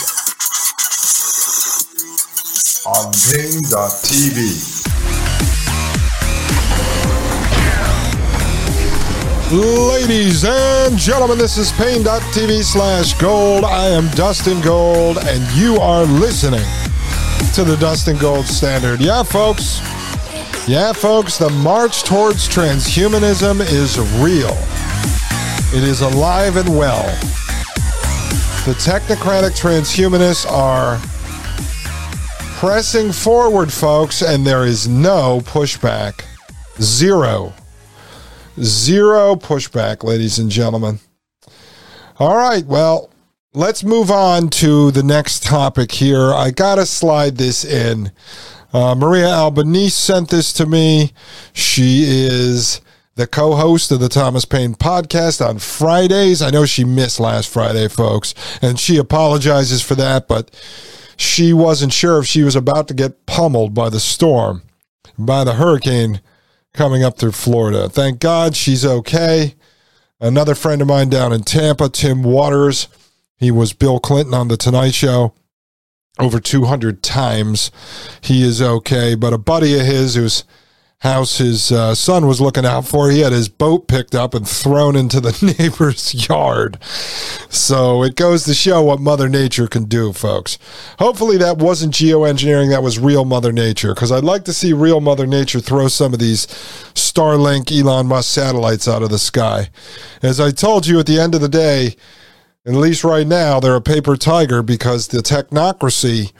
on 2.86 3.10
Paine.tv. 3.10 4.38
Ladies 9.50 10.44
and 10.44 10.96
gentlemen, 10.96 11.36
this 11.36 11.58
is 11.58 11.72
Paine.tv 11.72 12.62
slash 12.62 13.14
gold. 13.14 13.64
I 13.64 13.88
am 13.88 14.06
Dustin 14.10 14.60
Gold, 14.60 15.18
and 15.18 15.42
you 15.56 15.74
are 15.78 16.04
listening 16.04 16.62
to 17.54 17.64
the 17.64 17.76
Dustin 17.80 18.16
Gold 18.16 18.46
Standard. 18.46 19.00
Yeah, 19.00 19.24
folks. 19.24 19.80
Yeah, 20.68 20.92
folks, 20.92 21.38
the 21.38 21.50
march 21.50 22.04
towards 22.04 22.48
transhumanism 22.48 23.60
is 23.60 23.98
real. 24.22 24.56
It 25.76 25.82
is 25.82 26.02
alive 26.02 26.56
and 26.56 26.78
well. 26.78 27.02
The 28.64 28.74
technocratic 28.78 29.58
transhumanists 29.58 30.48
are 30.48 31.00
pressing 32.60 33.10
forward, 33.10 33.72
folks, 33.72 34.22
and 34.22 34.46
there 34.46 34.64
is 34.64 34.86
no 34.86 35.40
pushback. 35.40 36.24
Zero. 36.80 37.52
Zero 38.60 39.34
pushback, 39.34 40.04
ladies 40.04 40.38
and 40.38 40.48
gentlemen. 40.48 41.00
All 42.20 42.36
right, 42.36 42.64
well, 42.64 43.10
let's 43.52 43.82
move 43.82 44.12
on 44.12 44.50
to 44.50 44.92
the 44.92 45.02
next 45.02 45.42
topic 45.42 45.90
here. 45.90 46.32
I 46.32 46.52
got 46.52 46.76
to 46.76 46.86
slide 46.86 47.36
this 47.36 47.64
in. 47.64 48.12
Uh, 48.72 48.94
Maria 48.94 49.26
Albanese 49.26 49.90
sent 49.90 50.30
this 50.30 50.52
to 50.52 50.66
me. 50.66 51.12
She 51.52 52.04
is 52.04 52.80
the 53.16 53.26
co 53.26 53.54
host 53.54 53.90
of 53.92 54.00
the 54.00 54.08
Thomas 54.08 54.44
Paine 54.44 54.74
podcast 54.74 55.46
on 55.46 55.58
Fridays. 55.58 56.42
I 56.42 56.50
know 56.50 56.66
she 56.66 56.84
missed 56.84 57.20
last 57.20 57.48
Friday, 57.48 57.88
folks, 57.88 58.34
and 58.60 58.78
she 58.78 58.96
apologizes 58.96 59.82
for 59.82 59.94
that, 59.94 60.28
but 60.28 60.50
she 61.16 61.52
wasn't 61.52 61.92
sure 61.92 62.18
if 62.18 62.26
she 62.26 62.42
was 62.42 62.56
about 62.56 62.88
to 62.88 62.94
get 62.94 63.26
pummeled 63.26 63.74
by 63.74 63.88
the 63.88 64.00
storm, 64.00 64.62
by 65.18 65.44
the 65.44 65.54
hurricane 65.54 66.20
coming 66.72 67.04
up 67.04 67.18
through 67.18 67.32
Florida. 67.32 67.88
Thank 67.88 68.18
God 68.18 68.56
she's 68.56 68.84
okay. 68.84 69.54
Another 70.20 70.54
friend 70.54 70.82
of 70.82 70.88
mine 70.88 71.08
down 71.08 71.32
in 71.32 71.42
Tampa, 71.42 71.88
Tim 71.88 72.22
Watters, 72.22 72.88
he 73.36 73.50
was 73.50 73.72
Bill 73.72 74.00
Clinton 74.00 74.34
on 74.34 74.48
The 74.48 74.56
Tonight 74.56 74.94
Show 74.94 75.34
over 76.18 76.40
200 76.40 77.02
times. 77.02 77.70
He 78.20 78.42
is 78.42 78.62
okay. 78.62 79.14
But 79.14 79.32
a 79.32 79.38
buddy 79.38 79.78
of 79.78 79.86
his 79.86 80.14
who's 80.14 80.44
house 81.04 81.36
his 81.36 81.70
uh, 81.70 81.94
son 81.94 82.26
was 82.26 82.40
looking 82.40 82.64
out 82.64 82.88
for. 82.88 83.10
He 83.10 83.20
had 83.20 83.32
his 83.32 83.48
boat 83.48 83.86
picked 83.86 84.14
up 84.14 84.34
and 84.34 84.48
thrown 84.48 84.96
into 84.96 85.20
the 85.20 85.54
neighbor's 85.58 86.28
yard. 86.28 86.78
So 87.50 88.02
it 88.02 88.16
goes 88.16 88.44
to 88.44 88.54
show 88.54 88.82
what 88.82 89.00
Mother 89.00 89.28
Nature 89.28 89.68
can 89.68 89.84
do, 89.84 90.14
folks. 90.14 90.58
Hopefully, 90.98 91.36
that 91.36 91.58
wasn't 91.58 91.92
geoengineering, 91.92 92.70
that 92.70 92.82
was 92.82 92.98
real 92.98 93.26
Mother 93.26 93.52
Nature, 93.52 93.94
because 93.94 94.10
I'd 94.10 94.24
like 94.24 94.44
to 94.46 94.54
see 94.54 94.72
real 94.72 95.00
Mother 95.00 95.26
Nature 95.26 95.60
throw 95.60 95.88
some 95.88 96.14
of 96.14 96.18
these 96.18 96.46
Starlink 96.94 97.70
Elon 97.70 98.06
Musk 98.06 98.32
satellites 98.32 98.88
out 98.88 99.02
of 99.02 99.10
the 99.10 99.18
sky. 99.18 99.68
As 100.22 100.40
I 100.40 100.50
told 100.50 100.86
you 100.86 100.98
at 100.98 101.06
the 101.06 101.20
end 101.20 101.34
of 101.34 101.42
the 101.42 101.48
day, 101.48 101.96
at 102.66 102.72
least 102.72 103.04
right 103.04 103.26
now, 103.26 103.60
they're 103.60 103.76
a 103.76 103.82
paper 103.82 104.16
tiger 104.16 104.62
because 104.62 105.08
the 105.08 105.18
technocracy 105.18 106.32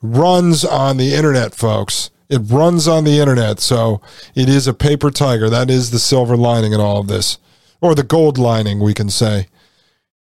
runs 0.00 0.64
on 0.64 0.96
the 0.96 1.14
internet, 1.14 1.54
folks. 1.54 2.10
It 2.28 2.40
runs 2.40 2.86
on 2.86 3.04
the 3.04 3.18
internet, 3.18 3.60
so 3.60 4.02
it 4.34 4.48
is 4.48 4.66
a 4.66 4.74
paper 4.74 5.10
tiger. 5.10 5.48
That 5.48 5.70
is 5.70 5.90
the 5.90 5.98
silver 5.98 6.36
lining 6.36 6.72
in 6.72 6.80
all 6.80 7.00
of 7.00 7.08
this, 7.08 7.38
or 7.80 7.94
the 7.94 8.02
gold 8.02 8.36
lining, 8.36 8.80
we 8.80 8.92
can 8.92 9.08
say. 9.08 9.46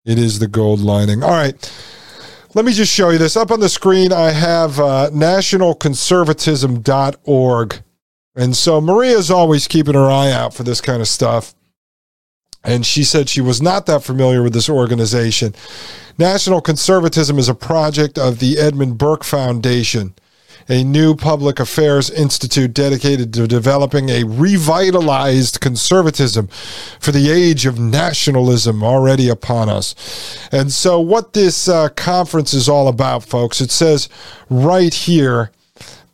It 0.05 0.17
is 0.17 0.39
the 0.39 0.47
gold 0.47 0.79
lining. 0.79 1.21
All 1.21 1.31
right. 1.31 1.69
Let 2.53 2.63
me 2.63 2.71
just 2.71 2.93
show 2.93 3.09
you 3.09 3.17
this. 3.17 3.35
Up 3.35 3.51
on 3.51 3.59
the 3.59 3.67
screen, 3.67 4.13
I 4.13 4.31
have 4.31 4.79
uh, 4.79 5.09
nationalconservatism.org. 5.11 7.83
And 8.35 8.55
so 8.55 8.79
Maria's 8.79 9.29
always 9.29 9.67
keeping 9.67 9.95
her 9.95 10.09
eye 10.09 10.31
out 10.31 10.53
for 10.53 10.63
this 10.63 10.79
kind 10.79 11.01
of 11.01 11.09
stuff. 11.09 11.53
And 12.63 12.85
she 12.85 13.03
said 13.03 13.27
she 13.27 13.41
was 13.41 13.61
not 13.61 13.85
that 13.87 14.03
familiar 14.03 14.43
with 14.43 14.53
this 14.53 14.69
organization. 14.69 15.53
National 16.17 16.61
Conservatism 16.61 17.37
is 17.37 17.49
a 17.49 17.55
project 17.55 18.17
of 18.17 18.39
the 18.39 18.57
Edmund 18.57 18.97
Burke 18.97 19.23
Foundation 19.23 20.15
a 20.69 20.83
new 20.83 21.15
public 21.15 21.59
affairs 21.59 22.09
institute 22.09 22.73
dedicated 22.73 23.33
to 23.33 23.47
developing 23.47 24.09
a 24.09 24.23
revitalized 24.23 25.61
conservatism 25.61 26.47
for 26.99 27.11
the 27.11 27.31
age 27.31 27.65
of 27.65 27.79
nationalism 27.79 28.83
already 28.83 29.29
upon 29.29 29.69
us. 29.69 29.95
And 30.51 30.71
so, 30.71 30.99
what 30.99 31.33
this 31.33 31.67
uh, 31.67 31.89
conference 31.89 32.53
is 32.53 32.67
all 32.67 32.87
about, 32.87 33.23
folks, 33.23 33.61
it 33.61 33.71
says 33.71 34.09
right 34.49 34.93
here 34.93 35.51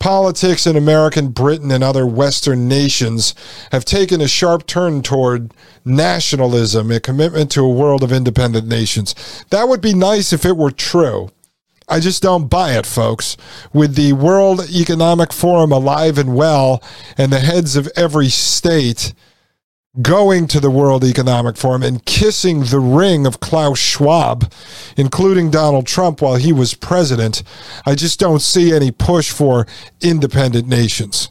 politics 0.04 0.66
in 0.66 0.76
American 0.76 1.28
Britain 1.28 1.70
and 1.70 1.82
other 1.82 2.06
Western 2.06 2.68
nations 2.68 3.34
have 3.72 3.86
taken 3.86 4.20
a 4.20 4.28
sharp 4.28 4.66
turn 4.66 5.00
toward 5.00 5.54
nationalism, 5.82 6.90
a 6.90 7.00
commitment 7.00 7.50
to 7.50 7.62
a 7.62 7.72
world 7.72 8.02
of 8.02 8.12
independent 8.12 8.68
nations. 8.68 9.14
That 9.48 9.66
would 9.66 9.80
be 9.80 9.94
nice 9.94 10.30
if 10.30 10.44
it 10.44 10.58
were 10.58 10.70
true. 10.70 11.30
I 11.88 12.00
just 12.00 12.22
don't 12.22 12.48
buy 12.48 12.76
it, 12.78 12.86
folks. 12.86 13.36
With 13.72 13.94
the 13.94 14.14
World 14.14 14.68
Economic 14.70 15.32
Forum 15.32 15.72
alive 15.72 16.18
and 16.18 16.34
well, 16.34 16.82
and 17.18 17.32
the 17.32 17.40
heads 17.40 17.76
of 17.76 17.88
every 17.96 18.28
state 18.28 19.12
going 20.02 20.48
to 20.48 20.58
the 20.58 20.70
World 20.70 21.04
Economic 21.04 21.56
Forum 21.56 21.82
and 21.82 22.04
kissing 22.04 22.64
the 22.64 22.80
ring 22.80 23.26
of 23.26 23.40
Klaus 23.40 23.78
Schwab, 23.78 24.52
including 24.96 25.50
Donald 25.50 25.86
Trump 25.86 26.20
while 26.20 26.34
he 26.34 26.52
was 26.52 26.74
president, 26.74 27.42
I 27.86 27.94
just 27.94 28.18
don't 28.18 28.40
see 28.40 28.74
any 28.74 28.90
push 28.90 29.30
for 29.30 29.66
independent 30.00 30.66
nations. 30.66 31.30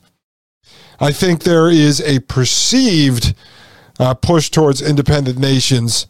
I 1.00 1.12
think 1.12 1.44
there 1.44 1.70
is 1.70 2.00
a 2.02 2.20
perceived 2.20 3.36
uh, 4.00 4.14
push 4.14 4.50
towards 4.50 4.82
independent 4.82 5.38
nations 5.38 6.08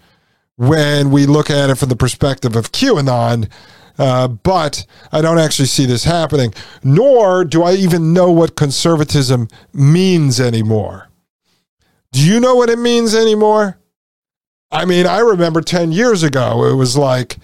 when 0.56 1.10
we 1.10 1.26
look 1.26 1.50
at 1.50 1.72
it 1.72 1.76
from 1.76 1.90
the 1.90 1.96
perspective 1.96 2.56
of 2.56 2.72
QAnon 2.72 3.50
uh, 3.98 4.28
but 4.28 4.86
I 5.12 5.22
don't 5.22 5.40
actually 5.40 5.68
see 5.68 5.86
this 5.86 6.04
happening, 6.04 6.54
nor 6.84 7.46
do 7.46 7.64
I 7.64 7.74
even 7.74 8.14
know 8.14 8.32
what 8.32 8.56
conservatism 8.56 9.48
means 9.74 10.40
anymore. 10.40 11.10
Do 12.12 12.22
you 12.22 12.40
know 12.40 12.56
what 12.56 12.70
it 12.70 12.80
means 12.80 13.16
anymore? 13.16 13.78
I 14.72 14.86
mean, 14.86 15.06
I 15.06 15.20
remember 15.20 15.62
10 15.62 15.92
years 15.92 16.24
ago, 16.24 16.66
it 16.66 16.76
was 16.76 16.98
like 16.98 17.38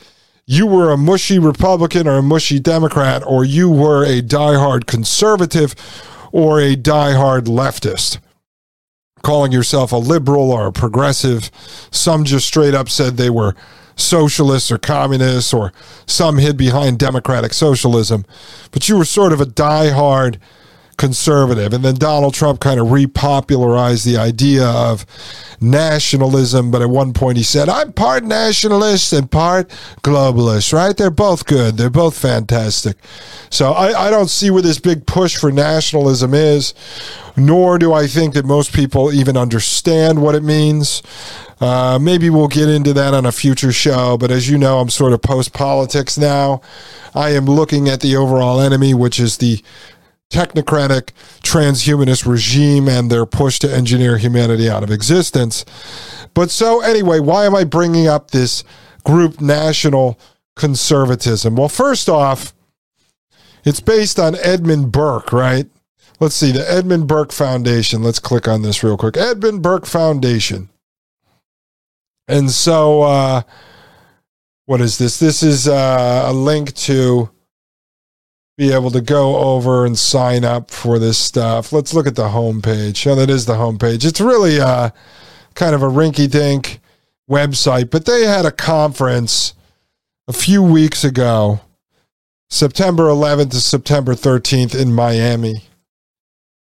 you 0.48 0.66
were 0.66 0.92
a 0.92 0.98
mushy 0.98 1.38
Republican 1.38 2.08
or 2.08 2.18
a 2.18 2.24
mushy 2.24 2.60
Democrat, 2.60 3.24
or 3.26 3.46
you 3.46 3.70
were 3.70 4.04
a 4.04 4.22
diehard 4.22 4.88
conservative 4.88 5.76
or 6.32 6.60
a 6.60 6.76
diehard 6.76 7.42
leftist. 7.42 8.18
Calling 9.22 9.52
yourself 9.52 9.92
a 9.92 9.98
liberal 9.98 10.52
or 10.52 10.68
a 10.68 10.72
progressive. 10.72 11.52
Some 11.92 12.24
just 12.24 12.48
straight 12.48 12.74
up 12.74 12.90
said 12.90 13.18
they 13.18 13.30
were 13.30 13.56
socialists 14.00 14.72
or 14.72 14.78
communists, 14.78 15.54
or 15.54 15.72
some 16.06 16.38
hid 16.38 16.58
behind 16.58 17.00
democratic 17.00 17.54
socialism. 17.54 18.26
But 18.72 18.88
you 18.90 18.98
were 18.98 19.06
sort 19.06 19.34
of 19.34 19.42
a 19.42 19.46
die-hard 19.46 20.40
conservative. 21.00 21.74
And 21.74 21.84
then 21.84 21.96
Donald 21.96 22.36
Trump 22.36 22.60
kind 22.60 22.80
of 22.80 22.88
repopularized 22.88 24.06
the 24.06 24.18
idea 24.18 24.68
of 24.68 25.06
nationalism. 25.60 26.70
But 26.70 26.84
at 26.84 26.90
one 26.90 27.14
point 27.14 27.38
he 27.38 27.44
said, 27.44 27.70
I'm 27.70 27.94
part 27.94 28.24
nationalist 28.24 29.14
and 29.14 29.32
part 29.32 29.70
globalist, 30.04 30.74
right? 30.74 30.96
They're 30.96 31.10
both 31.10 31.46
good. 31.48 31.78
They're 31.78 31.90
both 31.90 32.18
fantastic. 32.18 32.98
So 33.50 33.72
I, 33.72 34.08
I 34.08 34.10
don't 34.12 34.30
see 34.30 34.52
where 34.52 34.62
this 34.62 34.80
big 34.80 35.08
push 35.08 35.38
for 35.38 35.52
nationalism 35.52 36.34
is, 36.34 36.74
nor 37.36 37.80
do 37.80 37.94
I 37.94 38.06
think 38.06 38.34
that 38.36 38.46
most 38.46 38.74
people 38.74 39.12
even 39.12 39.38
understand 39.38 40.22
what 40.22 40.36
it 40.36 40.44
means. 40.44 41.02
Uh, 41.62 41.98
maybe 42.00 42.30
we'll 42.30 42.48
get 42.48 42.70
into 42.70 42.94
that 42.94 43.14
on 43.14 43.26
a 43.26 43.32
future 43.32 43.72
show, 43.72 44.18
but 44.18 44.32
as 44.32 44.50
you 44.50 44.58
know, 44.58 44.80
I'm 44.80 44.90
sort 44.90 45.14
of 45.14 45.22
post 45.22 45.54
politics 45.54 46.18
now. 46.18 46.62
I 47.14 47.32
am 47.32 47.46
looking 47.46 47.90
at 47.90 48.02
the 48.02 48.16
overall 48.16 48.62
enemy, 48.62 48.94
which 48.94 49.20
is 49.20 49.38
the 49.38 49.62
technocratic 50.30 51.10
transhumanist 51.42 52.26
regime 52.26 52.88
and 52.88 53.10
their 53.10 53.26
push 53.26 53.60
to 53.60 53.74
engineer 53.74 54.18
humanity 54.18 54.70
out 54.70 54.84
of 54.84 54.92
existence. 54.92 55.66
But 56.34 56.52
so, 56.52 56.82
anyway, 56.82 57.20
why 57.20 57.46
am 57.46 57.56
I 57.56 57.64
bringing 57.64 58.08
up 58.08 58.32
this 58.32 58.64
group 59.04 59.42
national 59.42 60.20
conservatism? 60.56 61.56
Well, 61.56 61.70
first 61.70 62.10
off, 62.10 62.54
it's 63.66 63.80
based 63.80 64.20
on 64.20 64.36
Edmund 64.36 64.92
Burke, 64.92 65.34
right? 65.34 65.68
Let's 66.20 66.36
see, 66.36 66.52
the 66.52 66.70
Edmund 66.70 67.08
Burke 67.08 67.32
Foundation. 67.32 68.04
Let's 68.04 68.20
click 68.20 68.48
on 68.48 68.62
this 68.62 68.84
real 68.84 68.98
quick. 68.98 69.18
Edmund 69.18 69.62
Burke 69.62 69.86
Foundation. 69.86 70.70
And 72.28 72.52
so, 72.52 73.02
uh, 73.02 73.42
what 74.66 74.82
is 74.82 74.98
this? 75.00 75.18
This 75.18 75.42
is 75.42 75.68
uh, 75.68 76.26
a 76.28 76.34
link 76.34 76.76
to 76.76 77.32
be 78.60 78.74
able 78.74 78.92
to 78.92 79.00
go 79.00 79.38
over 79.38 79.86
and 79.86 79.98
sign 79.98 80.44
up 80.44 80.70
for 80.70 81.00
this 81.00 81.18
stuff. 81.18 81.72
Let's 81.72 81.94
look 81.94 82.06
at 82.06 82.18
the 82.18 82.28
homepage. 82.28 83.10
Oh, 83.10 83.16
that 83.16 83.30
is 83.30 83.46
the 83.46 83.54
homepage. 83.54 84.06
It's 84.06 84.20
really 84.20 84.60
uh, 84.60 84.90
kind 85.56 85.74
of 85.74 85.82
a 85.82 85.88
rinky 85.88 86.30
dink 86.30 86.82
website, 87.30 87.90
but 87.90 88.06
they 88.06 88.26
had 88.26 88.46
a 88.46 88.52
conference 88.52 89.54
a 90.28 90.34
few 90.34 90.62
weeks 90.62 91.06
ago, 91.06 91.62
September 92.50 93.04
11th 93.04 93.52
to 93.52 93.62
September 93.62 94.14
13th 94.14 94.78
in 94.78 94.94
Miami. 94.94 95.64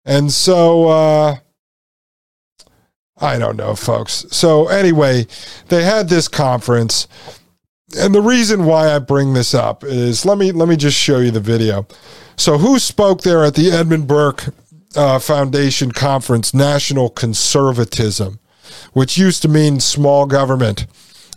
And 0.06 0.32
so, 0.32 0.88
uh, 0.88 1.36
I 3.18 3.38
don't 3.38 3.56
know, 3.56 3.74
folks. 3.74 4.24
So 4.30 4.68
anyway, 4.68 5.26
they 5.68 5.84
had 5.84 6.08
this 6.08 6.26
conference, 6.26 7.06
and 7.96 8.14
the 8.14 8.22
reason 8.22 8.64
why 8.64 8.94
I 8.94 8.98
bring 8.98 9.34
this 9.34 9.54
up 9.54 9.84
is 9.84 10.24
let 10.24 10.38
me 10.38 10.52
let 10.52 10.68
me 10.68 10.76
just 10.76 10.96
show 10.96 11.18
you 11.18 11.30
the 11.30 11.40
video. 11.40 11.86
So 12.36 12.58
who 12.58 12.78
spoke 12.78 13.22
there 13.22 13.44
at 13.44 13.54
the 13.54 13.70
Edmund 13.70 14.06
Burke 14.06 14.46
uh, 14.96 15.18
Foundation 15.18 15.92
conference? 15.92 16.54
National 16.54 17.10
conservatism, 17.10 18.38
which 18.92 19.18
used 19.18 19.42
to 19.42 19.48
mean 19.48 19.80
small 19.80 20.26
government. 20.26 20.86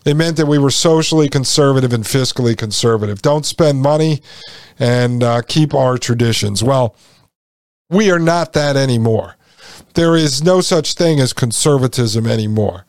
It 0.04 0.14
meant 0.14 0.36
that 0.36 0.46
we 0.46 0.58
were 0.58 0.70
socially 0.70 1.28
conservative 1.28 1.92
and 1.92 2.04
fiscally 2.04 2.56
conservative. 2.56 3.22
Don't 3.22 3.44
spend 3.44 3.82
money 3.82 4.22
and 4.78 5.22
uh, 5.22 5.42
keep 5.42 5.74
our 5.74 5.98
traditions. 5.98 6.62
Well, 6.62 6.94
we 7.90 8.10
are 8.10 8.20
not 8.20 8.52
that 8.52 8.76
anymore. 8.76 9.36
There 9.94 10.14
is 10.14 10.44
no 10.44 10.60
such 10.60 10.94
thing 10.94 11.18
as 11.18 11.32
conservatism 11.32 12.26
anymore. 12.26 12.84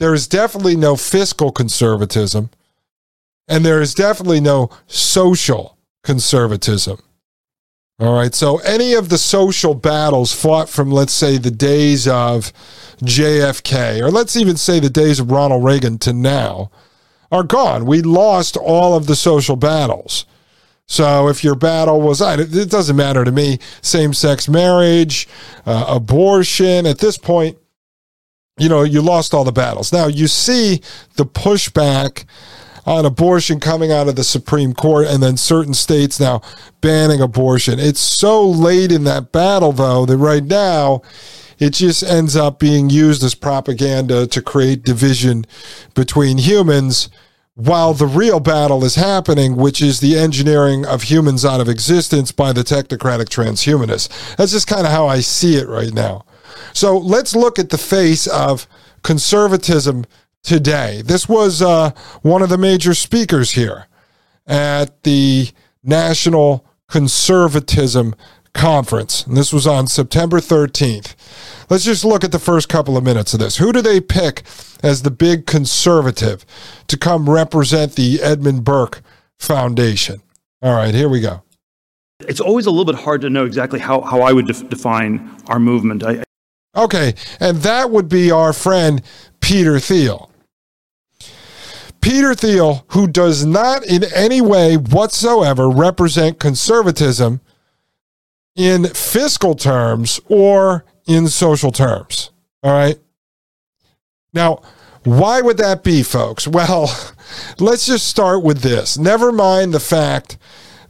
There 0.00 0.14
is 0.14 0.26
definitely 0.26 0.76
no 0.76 0.96
fiscal 0.96 1.52
conservatism, 1.52 2.50
and 3.50 3.66
there 3.66 3.82
is 3.82 3.92
definitely 3.92 4.40
no 4.40 4.70
social 4.86 5.76
conservatism. 6.04 6.98
All 7.98 8.14
right. 8.14 8.34
So, 8.34 8.58
any 8.58 8.94
of 8.94 9.10
the 9.10 9.18
social 9.18 9.74
battles 9.74 10.32
fought 10.32 10.70
from, 10.70 10.90
let's 10.90 11.12
say, 11.12 11.36
the 11.36 11.50
days 11.50 12.08
of 12.08 12.50
JFK, 13.02 14.00
or 14.00 14.10
let's 14.10 14.36
even 14.36 14.56
say 14.56 14.80
the 14.80 14.88
days 14.88 15.20
of 15.20 15.30
Ronald 15.30 15.64
Reagan 15.64 15.98
to 15.98 16.14
now, 16.14 16.70
are 17.30 17.42
gone. 17.42 17.84
We 17.84 18.00
lost 18.00 18.56
all 18.56 18.96
of 18.96 19.06
the 19.06 19.16
social 19.16 19.56
battles. 19.56 20.24
So 20.86 21.28
if 21.28 21.44
your 21.44 21.54
battle 21.54 22.00
was, 22.00 22.20
it 22.20 22.70
doesn't 22.70 22.96
matter 22.96 23.24
to 23.24 23.30
me, 23.30 23.58
same 23.82 24.12
sex 24.12 24.48
marriage, 24.48 25.28
uh, 25.66 25.84
abortion, 25.88 26.86
at 26.86 26.98
this 26.98 27.16
point, 27.16 27.58
you 28.58 28.68
know, 28.68 28.82
you 28.82 29.00
lost 29.00 29.32
all 29.32 29.44
the 29.44 29.52
battles. 29.52 29.92
Now 29.92 30.06
you 30.06 30.26
see 30.26 30.82
the 31.14 31.24
pushback 31.24 32.24
on 32.90 33.06
abortion 33.06 33.60
coming 33.60 33.92
out 33.92 34.08
of 34.08 34.16
the 34.16 34.24
Supreme 34.24 34.74
Court 34.74 35.06
and 35.06 35.22
then 35.22 35.36
certain 35.36 35.74
states 35.74 36.18
now 36.18 36.42
banning 36.80 37.20
abortion. 37.20 37.78
It's 37.78 38.00
so 38.00 38.44
late 38.44 38.90
in 38.90 39.04
that 39.04 39.30
battle, 39.30 39.70
though, 39.70 40.04
that 40.06 40.16
right 40.16 40.42
now 40.42 41.02
it 41.60 41.74
just 41.74 42.02
ends 42.02 42.34
up 42.34 42.58
being 42.58 42.90
used 42.90 43.22
as 43.22 43.36
propaganda 43.36 44.26
to 44.26 44.42
create 44.42 44.82
division 44.82 45.46
between 45.94 46.38
humans 46.38 47.08
while 47.54 47.94
the 47.94 48.08
real 48.08 48.40
battle 48.40 48.84
is 48.84 48.96
happening, 48.96 49.54
which 49.54 49.80
is 49.80 50.00
the 50.00 50.18
engineering 50.18 50.84
of 50.84 51.04
humans 51.04 51.44
out 51.44 51.60
of 51.60 51.68
existence 51.68 52.32
by 52.32 52.52
the 52.52 52.62
technocratic 52.62 53.26
transhumanists. 53.26 54.34
That's 54.34 54.50
just 54.50 54.66
kind 54.66 54.84
of 54.84 54.92
how 54.92 55.06
I 55.06 55.20
see 55.20 55.54
it 55.54 55.68
right 55.68 55.92
now. 55.92 56.24
So 56.72 56.98
let's 56.98 57.36
look 57.36 57.60
at 57.60 57.70
the 57.70 57.78
face 57.78 58.26
of 58.26 58.66
conservatism 59.04 60.06
today. 60.42 61.02
This 61.04 61.28
was 61.28 61.62
uh, 61.62 61.90
one 62.22 62.42
of 62.42 62.48
the 62.48 62.58
major 62.58 62.94
speakers 62.94 63.52
here 63.52 63.86
at 64.46 65.02
the 65.02 65.50
National 65.82 66.66
Conservatism 66.88 68.14
Conference. 68.52 69.24
And 69.26 69.36
this 69.36 69.52
was 69.52 69.66
on 69.66 69.86
September 69.86 70.38
13th. 70.40 71.14
Let's 71.70 71.84
just 71.84 72.04
look 72.04 72.24
at 72.24 72.32
the 72.32 72.38
first 72.38 72.68
couple 72.68 72.96
of 72.96 73.04
minutes 73.04 73.32
of 73.32 73.40
this. 73.40 73.58
Who 73.58 73.72
do 73.72 73.80
they 73.80 74.00
pick 74.00 74.42
as 74.82 75.02
the 75.02 75.10
big 75.10 75.46
conservative 75.46 76.44
to 76.88 76.96
come 76.96 77.30
represent 77.30 77.94
the 77.94 78.20
Edmund 78.20 78.64
Burke 78.64 79.02
Foundation? 79.38 80.20
All 80.62 80.74
right, 80.74 80.94
here 80.94 81.08
we 81.08 81.20
go. 81.20 81.42
It's 82.28 82.40
always 82.40 82.66
a 82.66 82.70
little 82.70 82.84
bit 82.92 83.00
hard 83.00 83.20
to 83.22 83.30
know 83.30 83.44
exactly 83.46 83.78
how, 83.78 84.00
how 84.00 84.20
I 84.20 84.32
would 84.32 84.46
def- 84.46 84.68
define 84.68 85.36
our 85.46 85.58
movement. 85.60 86.02
I, 86.02 86.24
Okay, 86.76 87.14
and 87.40 87.58
that 87.58 87.90
would 87.90 88.08
be 88.08 88.30
our 88.30 88.52
friend 88.52 89.02
Peter 89.40 89.80
Thiel. 89.80 90.29
Peter 92.00 92.34
Thiel, 92.34 92.84
who 92.88 93.06
does 93.06 93.44
not 93.44 93.84
in 93.84 94.04
any 94.14 94.40
way 94.40 94.76
whatsoever 94.76 95.68
represent 95.68 96.38
conservatism 96.38 97.40
in 98.56 98.86
fiscal 98.86 99.54
terms 99.54 100.20
or 100.28 100.84
in 101.06 101.28
social 101.28 101.72
terms. 101.72 102.30
All 102.62 102.72
right. 102.72 102.98
Now, 104.32 104.62
why 105.04 105.40
would 105.40 105.56
that 105.58 105.82
be, 105.82 106.02
folks? 106.02 106.46
Well, 106.60 106.94
let's 107.58 107.86
just 107.86 108.08
start 108.08 108.42
with 108.42 108.60
this. 108.60 108.98
Never 108.98 109.30
mind 109.30 109.72
the 109.72 109.80
fact 109.80 110.36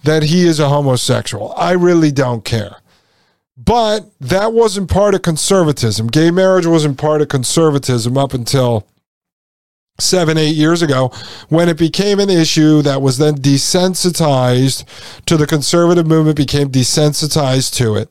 that 0.04 0.22
he 0.24 0.46
is 0.46 0.58
a 0.58 0.68
homosexual. 0.70 1.52
I 1.56 1.72
really 1.72 2.10
don't 2.10 2.44
care. 2.44 2.76
But 3.56 4.10
that 4.20 4.54
wasn't 4.54 4.90
part 4.90 5.14
of 5.14 5.20
conservatism. 5.20 6.06
Gay 6.06 6.30
marriage 6.30 6.64
wasn't 6.64 6.96
part 6.96 7.20
of 7.20 7.28
conservatism 7.28 8.16
up 8.16 8.32
until 8.32 8.86
seven, 10.00 10.36
eight 10.38 10.56
years 10.56 10.82
ago 10.82 11.10
when 11.48 11.68
it 11.68 11.78
became 11.78 12.20
an 12.20 12.30
issue 12.30 12.82
that 12.82 13.02
was 13.02 13.18
then 13.18 13.34
desensitized 13.34 14.84
to 15.26 15.36
the 15.36 15.46
conservative 15.46 16.06
movement, 16.06 16.36
became 16.36 16.70
desensitized 16.70 17.74
to 17.76 17.94
it. 17.96 18.08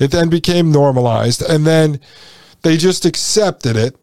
It 0.00 0.10
then 0.10 0.28
became 0.28 0.72
normalized, 0.72 1.42
and 1.42 1.66
then 1.66 2.00
they 2.62 2.76
just 2.76 3.04
accepted 3.04 3.76
it. 3.76 3.96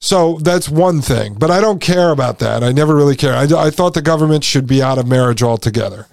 So 0.00 0.38
that's 0.38 0.68
one 0.68 1.00
thing, 1.00 1.34
but 1.34 1.52
I 1.52 1.60
don't 1.60 1.80
care 1.80 2.10
about 2.10 2.40
that. 2.40 2.64
I 2.64 2.72
never 2.72 2.96
really 2.96 3.14
care. 3.14 3.34
I, 3.34 3.44
I 3.44 3.70
thought 3.70 3.94
the 3.94 4.02
government 4.02 4.42
should 4.42 4.66
be 4.66 4.82
out 4.82 4.98
of 4.98 5.06
marriage 5.06 5.44
altogether. 5.44 6.08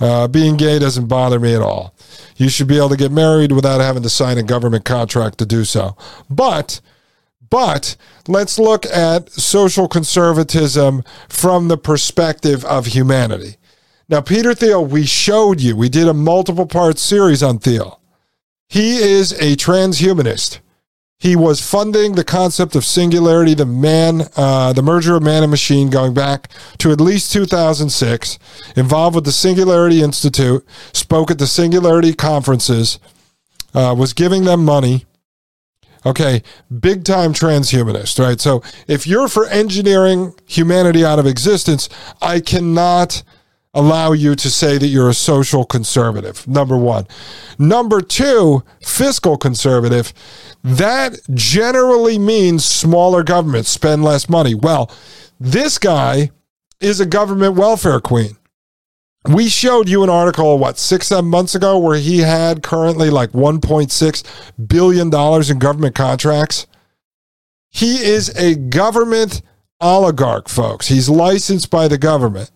Uh, 0.00 0.26
being 0.26 0.56
gay 0.56 0.78
doesn't 0.78 1.06
bother 1.06 1.38
me 1.38 1.54
at 1.54 1.60
all. 1.60 1.94
You 2.36 2.48
should 2.48 2.66
be 2.66 2.78
able 2.78 2.88
to 2.90 2.96
get 2.96 3.12
married 3.12 3.52
without 3.52 3.82
having 3.82 4.02
to 4.04 4.08
sign 4.08 4.38
a 4.38 4.42
government 4.42 4.86
contract 4.86 5.36
to 5.38 5.46
do 5.46 5.64
so. 5.64 5.96
But 6.30 6.80
but 7.50 7.96
let's 8.28 8.58
look 8.58 8.86
at 8.86 9.30
social 9.30 9.88
conservatism 9.88 11.02
from 11.28 11.68
the 11.68 11.78
perspective 11.78 12.64
of 12.64 12.86
humanity. 12.86 13.56
Now, 14.08 14.20
Peter 14.20 14.54
Thiel, 14.54 14.84
we 14.84 15.04
showed 15.04 15.60
you, 15.60 15.76
we 15.76 15.88
did 15.88 16.06
a 16.06 16.14
multiple 16.14 16.66
part 16.66 16.98
series 16.98 17.42
on 17.42 17.58
Thiel. 17.58 18.00
He 18.68 18.96
is 18.98 19.32
a 19.32 19.56
transhumanist. 19.56 20.60
He 21.18 21.34
was 21.34 21.66
funding 21.66 22.14
the 22.14 22.24
concept 22.24 22.76
of 22.76 22.84
singularity, 22.84 23.54
the 23.54 23.64
man, 23.64 24.28
uh, 24.36 24.74
the 24.74 24.82
merger 24.82 25.16
of 25.16 25.22
man 25.22 25.42
and 25.42 25.50
machine, 25.50 25.88
going 25.88 26.12
back 26.12 26.50
to 26.78 26.92
at 26.92 27.00
least 27.00 27.32
2006. 27.32 28.38
Involved 28.76 29.14
with 29.14 29.24
the 29.24 29.32
Singularity 29.32 30.02
Institute, 30.02 30.64
spoke 30.92 31.30
at 31.30 31.38
the 31.38 31.46
Singularity 31.46 32.12
conferences, 32.12 32.98
uh, 33.74 33.94
was 33.96 34.12
giving 34.12 34.44
them 34.44 34.64
money. 34.64 35.06
Okay, 36.06 36.44
big 36.80 37.02
time 37.02 37.32
transhumanist, 37.32 38.24
right? 38.24 38.40
So 38.40 38.62
if 38.86 39.08
you're 39.08 39.26
for 39.26 39.44
engineering 39.46 40.34
humanity 40.46 41.04
out 41.04 41.18
of 41.18 41.26
existence, 41.26 41.88
I 42.22 42.38
cannot 42.38 43.24
allow 43.74 44.12
you 44.12 44.36
to 44.36 44.48
say 44.48 44.78
that 44.78 44.86
you're 44.86 45.10
a 45.10 45.14
social 45.14 45.64
conservative. 45.64 46.46
Number 46.46 46.76
one. 46.76 47.08
Number 47.58 48.00
two, 48.00 48.62
fiscal 48.80 49.36
conservative. 49.36 50.14
That 50.62 51.18
generally 51.34 52.20
means 52.20 52.64
smaller 52.64 53.24
government, 53.24 53.66
spend 53.66 54.04
less 54.04 54.28
money. 54.28 54.54
Well, 54.54 54.90
this 55.40 55.76
guy 55.76 56.30
is 56.80 57.00
a 57.00 57.06
government 57.06 57.56
welfare 57.56 57.98
queen. 58.00 58.36
We 59.28 59.48
showed 59.48 59.88
you 59.88 60.02
an 60.02 60.10
article, 60.10 60.58
what, 60.58 60.78
six, 60.78 61.08
seven 61.08 61.30
months 61.30 61.54
ago, 61.54 61.78
where 61.78 61.98
he 61.98 62.18
had 62.18 62.62
currently 62.62 63.10
like 63.10 63.32
$1.6 63.32 64.66
billion 64.68 65.06
in 65.06 65.58
government 65.58 65.94
contracts. 65.94 66.66
He 67.70 67.96
is 67.96 68.28
a 68.36 68.54
government 68.54 69.42
oligarch, 69.80 70.48
folks. 70.48 70.88
He's 70.88 71.08
licensed 71.08 71.70
by 71.70 71.88
the 71.88 71.98
government. 71.98 72.50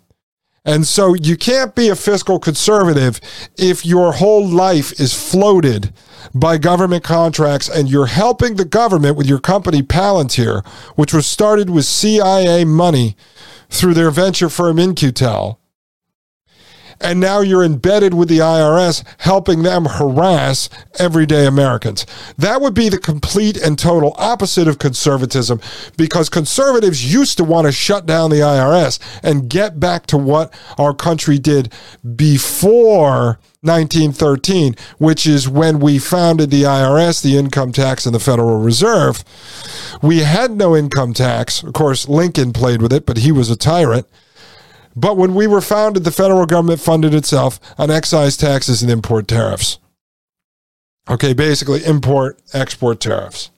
And 0.64 0.86
so 0.86 1.14
you 1.14 1.36
can't 1.36 1.74
be 1.74 1.88
a 1.88 1.96
fiscal 1.96 2.38
conservative 2.38 3.20
if 3.56 3.84
your 3.84 4.12
whole 4.12 4.46
life 4.46 4.98
is 5.00 5.14
floated 5.14 5.92
by 6.34 6.58
government 6.58 7.02
contracts 7.02 7.68
and 7.68 7.88
you're 7.90 8.06
helping 8.06 8.56
the 8.56 8.64
government 8.64 9.16
with 9.16 9.26
your 9.26 9.40
company 9.40 9.82
Palantir, 9.82 10.66
which 10.96 11.14
was 11.14 11.26
started 11.26 11.70
with 11.70 11.86
CIA 11.86 12.64
money 12.64 13.16
through 13.70 13.94
their 13.94 14.10
venture 14.10 14.48
firm 14.48 14.78
In-Q-Tel 14.78 15.59
and 17.00 17.18
now 17.20 17.40
you're 17.40 17.64
embedded 17.64 18.14
with 18.14 18.28
the 18.28 18.38
IRS, 18.38 19.04
helping 19.18 19.62
them 19.62 19.84
harass 19.86 20.68
everyday 20.98 21.46
Americans. 21.46 22.06
That 22.36 22.60
would 22.60 22.74
be 22.74 22.88
the 22.88 22.98
complete 22.98 23.56
and 23.56 23.78
total 23.78 24.14
opposite 24.18 24.68
of 24.68 24.78
conservatism 24.78 25.60
because 25.96 26.28
conservatives 26.28 27.12
used 27.12 27.38
to 27.38 27.44
want 27.44 27.66
to 27.66 27.72
shut 27.72 28.06
down 28.06 28.30
the 28.30 28.36
IRS 28.36 28.98
and 29.22 29.48
get 29.48 29.80
back 29.80 30.06
to 30.06 30.18
what 30.18 30.52
our 30.78 30.94
country 30.94 31.38
did 31.38 31.72
before 32.16 33.38
1913, 33.62 34.74
which 34.98 35.26
is 35.26 35.48
when 35.48 35.80
we 35.80 35.98
founded 35.98 36.50
the 36.50 36.62
IRS, 36.62 37.22
the 37.22 37.36
income 37.36 37.72
tax, 37.72 38.06
and 38.06 38.14
the 38.14 38.20
Federal 38.20 38.58
Reserve. 38.58 39.22
We 40.02 40.20
had 40.20 40.52
no 40.52 40.74
income 40.74 41.12
tax. 41.12 41.62
Of 41.62 41.74
course, 41.74 42.08
Lincoln 42.08 42.52
played 42.52 42.80
with 42.80 42.92
it, 42.92 43.04
but 43.04 43.18
he 43.18 43.32
was 43.32 43.50
a 43.50 43.56
tyrant. 43.56 44.06
But 44.96 45.16
when 45.16 45.34
we 45.34 45.46
were 45.46 45.60
founded, 45.60 46.04
the 46.04 46.10
federal 46.10 46.46
government 46.46 46.80
funded 46.80 47.14
itself 47.14 47.60
on 47.78 47.90
excise 47.90 48.36
taxes 48.36 48.82
and 48.82 48.90
import 48.90 49.28
tariffs. 49.28 49.78
Okay, 51.08 51.32
basically 51.32 51.84
import 51.84 52.40
export 52.52 53.00
tariffs. 53.00 53.50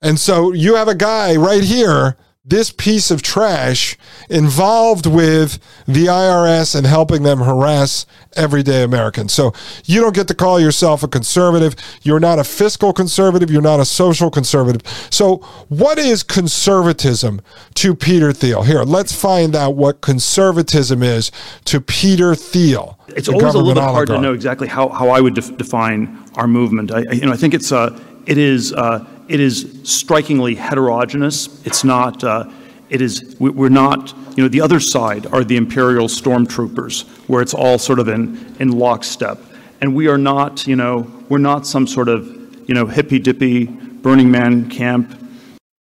And 0.00 0.18
so 0.18 0.52
you 0.52 0.74
have 0.74 0.88
a 0.88 0.94
guy 0.94 1.36
right 1.36 1.62
here 1.62 2.16
this 2.44 2.72
piece 2.72 3.12
of 3.12 3.22
trash 3.22 3.96
involved 4.28 5.06
with 5.06 5.60
the 5.86 6.06
IRS 6.06 6.74
and 6.74 6.84
helping 6.84 7.22
them 7.22 7.38
harass 7.38 8.04
everyday 8.34 8.82
Americans. 8.82 9.32
So 9.32 9.52
you 9.84 10.00
don't 10.00 10.14
get 10.14 10.26
to 10.26 10.34
call 10.34 10.58
yourself 10.58 11.04
a 11.04 11.08
conservative. 11.08 11.76
You're 12.02 12.18
not 12.18 12.40
a 12.40 12.44
fiscal 12.44 12.92
conservative. 12.92 13.48
You're 13.48 13.62
not 13.62 13.78
a 13.78 13.84
social 13.84 14.28
conservative. 14.28 14.82
So, 15.10 15.36
what 15.68 15.98
is 15.98 16.24
conservatism 16.24 17.42
to 17.74 17.94
Peter 17.94 18.32
Thiel? 18.32 18.62
Here, 18.64 18.82
let's 18.82 19.14
find 19.14 19.54
out 19.54 19.76
what 19.76 20.00
conservatism 20.00 21.02
is 21.02 21.30
to 21.66 21.80
Peter 21.80 22.34
Thiel. 22.34 22.98
It's 23.08 23.28
always 23.28 23.54
a 23.54 23.58
little 23.58 23.74
bit 23.74 23.82
hard 23.82 24.08
to 24.08 24.20
know 24.20 24.32
exactly 24.32 24.66
how, 24.66 24.88
how 24.88 25.10
I 25.10 25.20
would 25.20 25.34
def- 25.34 25.56
define 25.56 26.24
our 26.34 26.48
movement. 26.48 26.90
I, 26.90 27.02
you 27.12 27.26
know, 27.26 27.32
I 27.32 27.36
think 27.36 27.54
it's 27.54 27.70
uh, 27.70 27.96
it 28.26 28.36
is. 28.36 28.72
Uh, 28.72 29.06
it 29.32 29.40
is 29.40 29.80
strikingly 29.84 30.54
heterogeneous. 30.54 31.64
It's 31.64 31.84
not, 31.84 32.22
uh, 32.22 32.50
it 32.90 33.00
is, 33.00 33.34
we're 33.38 33.70
not, 33.70 34.12
you 34.36 34.42
know, 34.42 34.48
the 34.48 34.60
other 34.60 34.78
side 34.78 35.24
are 35.32 35.42
the 35.42 35.56
imperial 35.56 36.06
stormtroopers, 36.06 37.08
where 37.28 37.40
it's 37.40 37.54
all 37.54 37.78
sort 37.78 37.98
of 37.98 38.08
in, 38.08 38.54
in 38.60 38.72
lockstep. 38.72 39.38
And 39.80 39.94
we 39.94 40.06
are 40.08 40.18
not, 40.18 40.66
you 40.66 40.76
know, 40.76 41.10
we're 41.30 41.38
not 41.38 41.66
some 41.66 41.86
sort 41.86 42.10
of, 42.10 42.26
you 42.68 42.74
know, 42.74 42.84
hippy 42.84 43.18
dippy 43.18 43.64
Burning 43.64 44.30
Man 44.30 44.68
camp 44.68 45.18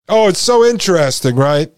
Oh, 0.09 0.29
it's 0.29 0.39
so 0.39 0.63
interesting, 0.63 1.35
right? 1.35 1.69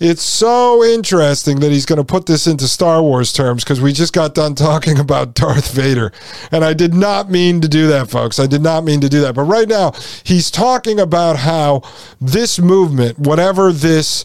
It's 0.00 0.22
so 0.22 0.84
interesting 0.84 1.60
that 1.60 1.70
he's 1.70 1.86
going 1.86 1.98
to 1.98 2.04
put 2.04 2.26
this 2.26 2.46
into 2.46 2.66
Star 2.68 3.02
Wars 3.02 3.32
terms 3.32 3.64
because 3.64 3.80
we 3.80 3.92
just 3.92 4.12
got 4.12 4.34
done 4.34 4.54
talking 4.54 4.98
about 5.04 5.34
Darth 5.34 5.72
Vader. 5.72 6.12
And 6.50 6.64
I 6.64 6.72
did 6.74 6.94
not 6.94 7.30
mean 7.30 7.60
to 7.60 7.68
do 7.68 7.86
that, 7.88 8.10
folks. 8.10 8.38
I 8.38 8.46
did 8.46 8.62
not 8.62 8.84
mean 8.84 9.00
to 9.00 9.08
do 9.08 9.20
that. 9.22 9.34
But 9.34 9.44
right 9.44 9.68
now, 9.68 9.92
he's 10.24 10.50
talking 10.50 11.00
about 11.00 11.36
how 11.36 11.82
this 12.20 12.58
movement, 12.58 13.18
whatever 13.18 13.72
this 13.72 14.24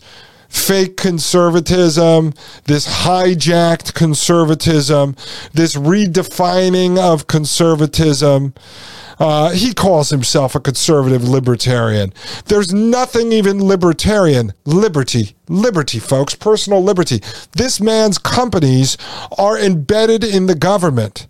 fake 0.49 0.97
conservatism, 0.97 2.33
this 2.65 2.87
hijacked 2.87 3.93
conservatism, 3.93 5.15
this 5.53 5.75
redefining 5.75 6.97
of 6.97 7.27
conservatism. 7.27 8.53
Uh, 9.19 9.51
he 9.51 9.73
calls 9.73 10.09
himself 10.09 10.55
a 10.55 10.59
conservative 10.61 11.27
libertarian. 11.27 12.13
There's 12.45 12.73
nothing 12.73 13.33
even 13.33 13.63
libertarian. 13.63 14.53
Liberty, 14.65 15.35
liberty, 15.49 15.99
folks, 15.99 16.35
personal 16.35 16.81
liberty. 16.81 17.21
This 17.51 17.81
man's 17.81 18.17
companies 18.17 18.97
are 19.37 19.59
embedded 19.59 20.23
in 20.23 20.45
the 20.45 20.55
government. 20.55 21.27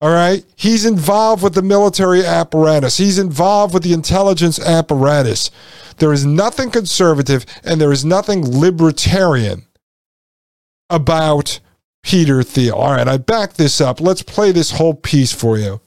All 0.00 0.10
right. 0.10 0.44
He's 0.56 0.86
involved 0.86 1.42
with 1.42 1.54
the 1.54 1.62
military 1.62 2.24
apparatus. 2.24 2.96
He's 2.96 3.18
involved 3.18 3.74
with 3.74 3.82
the 3.82 3.92
intelligence 3.92 4.58
apparatus. 4.58 5.50
There 5.98 6.12
is 6.12 6.24
nothing 6.24 6.70
conservative 6.70 7.44
and 7.64 7.80
there 7.80 7.92
is 7.92 8.04
nothing 8.04 8.58
libertarian 8.58 9.66
about 10.88 11.60
Peter 12.02 12.42
Thiel. 12.42 12.76
All 12.76 12.92
right. 12.92 13.06
I 13.06 13.18
back 13.18 13.54
this 13.54 13.80
up. 13.80 14.00
Let's 14.00 14.22
play 14.22 14.52
this 14.52 14.70
whole 14.70 14.94
piece 14.94 15.32
for 15.32 15.58
you. 15.58 15.82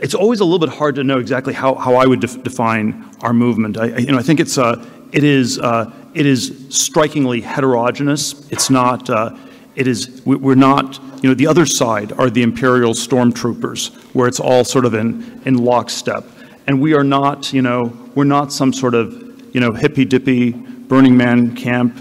It's 0.00 0.14
always 0.14 0.40
a 0.40 0.44
little 0.44 0.58
bit 0.58 0.70
hard 0.70 0.94
to 0.94 1.04
know 1.04 1.18
exactly 1.18 1.52
how, 1.52 1.74
how 1.74 1.96
I 1.96 2.06
would 2.06 2.20
def- 2.20 2.42
define 2.42 3.14
our 3.20 3.34
movement. 3.34 3.76
I, 3.76 3.98
you 3.98 4.12
know, 4.12 4.18
I 4.18 4.22
think 4.22 4.40
it's, 4.40 4.56
uh, 4.56 4.82
it, 5.12 5.22
is, 5.22 5.58
uh, 5.58 5.92
it 6.14 6.24
is 6.24 6.66
strikingly 6.70 7.42
heterogeneous. 7.42 8.48
It's 8.50 8.70
not, 8.70 9.10
uh, 9.10 9.36
it 9.76 9.86
is, 9.86 10.22
we're 10.24 10.54
not, 10.54 10.98
you 11.22 11.28
know, 11.28 11.34
the 11.34 11.46
other 11.46 11.66
side 11.66 12.10
are 12.12 12.30
the 12.30 12.42
imperial 12.42 12.94
stormtroopers, 12.94 13.92
where 14.14 14.28
it's 14.28 14.40
all 14.40 14.64
sort 14.64 14.86
of 14.86 14.94
in, 14.94 15.42
in 15.44 15.58
lockstep. 15.58 16.24
And 16.66 16.80
we 16.80 16.94
are 16.94 17.04
not, 17.04 17.52
you 17.52 17.60
know, 17.60 17.92
we're 18.14 18.24
not 18.24 18.50
some 18.50 18.72
sort 18.72 18.94
of, 18.94 19.12
you 19.54 19.60
know, 19.60 19.72
hippy 19.72 20.06
dippy 20.06 20.52
Burning 20.52 21.18
Man 21.18 21.54
camp. 21.54 21.98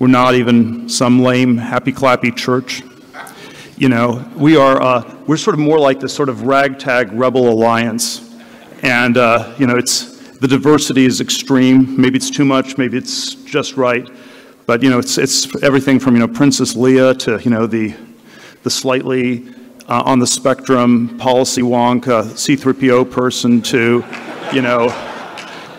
We're 0.00 0.08
not 0.08 0.34
even 0.34 0.88
some 0.88 1.22
lame 1.22 1.56
happy 1.56 1.92
clappy 1.92 2.36
church. 2.36 2.82
You 3.78 3.88
know, 3.88 4.28
we 4.34 4.56
are, 4.56 4.82
uh, 4.82 5.18
we're 5.28 5.36
sort 5.36 5.54
of 5.54 5.60
more 5.60 5.78
like 5.78 6.00
this 6.00 6.12
sort 6.12 6.28
of 6.28 6.42
ragtag 6.42 7.12
rebel 7.12 7.48
alliance. 7.48 8.36
And, 8.82 9.16
uh, 9.16 9.54
you 9.56 9.68
know, 9.68 9.76
it's, 9.76 10.18
the 10.38 10.48
diversity 10.48 11.04
is 11.04 11.20
extreme. 11.20 12.00
Maybe 12.00 12.16
it's 12.16 12.28
too 12.28 12.44
much, 12.44 12.76
maybe 12.76 12.98
it's 12.98 13.36
just 13.36 13.76
right. 13.76 14.04
But 14.66 14.82
you 14.82 14.90
know, 14.90 14.98
it's 14.98 15.16
it's 15.16 15.62
everything 15.62 16.00
from 16.00 16.14
you 16.14 16.20
know 16.20 16.26
Princess 16.26 16.74
Leia 16.74 17.16
to 17.20 17.40
you 17.42 17.52
know 17.52 17.66
the 17.66 17.94
the 18.64 18.70
slightly 18.70 19.48
uh, 19.88 20.02
on 20.04 20.18
the 20.18 20.26
spectrum 20.26 21.16
policy 21.16 21.62
wonk 21.62 22.08
uh, 22.08 22.24
C-3PO 22.24 23.10
person 23.10 23.62
to 23.62 24.04
you 24.52 24.60
know 24.60 24.88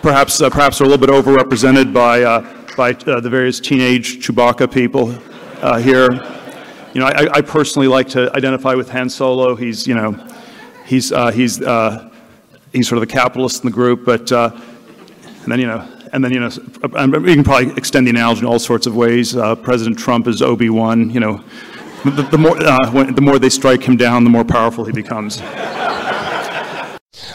perhaps 0.02 0.40
uh, 0.40 0.48
perhaps 0.48 0.80
are 0.80 0.84
a 0.84 0.88
little 0.88 1.06
bit 1.06 1.14
overrepresented 1.14 1.92
by 1.92 2.22
uh, 2.22 2.64
by 2.76 2.92
the 2.92 3.28
various 3.28 3.60
teenage 3.60 4.26
Chewbacca 4.26 4.72
people 4.72 5.12
here. 5.80 6.08
You 6.92 7.00
know, 7.00 7.06
I, 7.06 7.36
I, 7.36 7.40
personally 7.40 7.86
like 7.86 8.08
to 8.10 8.34
identify 8.34 8.74
with 8.74 8.90
Han 8.90 9.08
Solo. 9.08 9.54
He's 9.54 9.86
you 9.86 9.94
know 9.94 10.12
he's 10.86 11.10
he's 11.34 11.56
he's 11.58 12.88
sort 12.88 12.98
of 12.98 13.00
the 13.00 13.06
capitalist 13.06 13.62
in 13.62 13.70
the 13.70 13.74
group, 13.74 14.04
but 14.04 14.32
and 14.32 15.46
then 15.46 15.60
you 15.60 15.66
know 15.66 15.86
and 16.12 16.24
then, 16.24 16.32
you 16.32 16.40
know, 16.40 16.50
we 17.20 17.34
can 17.34 17.44
probably 17.44 17.72
extend 17.76 18.06
the 18.06 18.10
analogy 18.10 18.40
in 18.40 18.46
all 18.46 18.58
sorts 18.58 18.86
of 18.86 18.96
ways. 18.96 19.36
Uh, 19.36 19.54
President 19.54 19.98
Trump 19.98 20.26
is 20.26 20.42
Obi 20.42 20.68
Wan. 20.68 21.10
You 21.10 21.20
know, 21.20 21.44
the, 22.04 22.22
the 22.30 22.38
more 22.38 22.56
uh, 22.60 22.90
when, 22.90 23.14
the 23.14 23.20
more 23.20 23.38
they 23.38 23.48
strike 23.48 23.82
him 23.82 23.96
down, 23.96 24.24
the 24.24 24.30
more 24.30 24.44
powerful 24.44 24.84
he 24.84 24.92
becomes. 24.92 25.40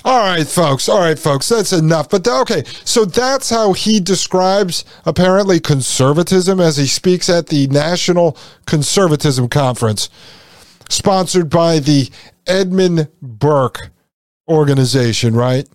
All 0.03 0.19
right, 0.19 0.47
folks. 0.47 0.87
All 0.87 0.99
right, 0.99 1.19
folks. 1.19 1.49
That's 1.49 1.73
enough. 1.73 2.09
But 2.09 2.27
okay, 2.27 2.63
so 2.83 3.05
that's 3.05 3.49
how 3.49 3.73
he 3.73 3.99
describes 3.99 4.85
apparently 5.05 5.59
conservatism 5.59 6.59
as 6.59 6.77
he 6.77 6.87
speaks 6.87 7.29
at 7.29 7.47
the 7.47 7.67
National 7.67 8.37
Conservatism 8.65 9.49
Conference, 9.49 10.09
sponsored 10.89 11.49
by 11.49 11.79
the 11.79 12.09
Edmund 12.47 13.09
Burke 13.21 13.89
organization, 14.47 15.35
right? 15.35 15.67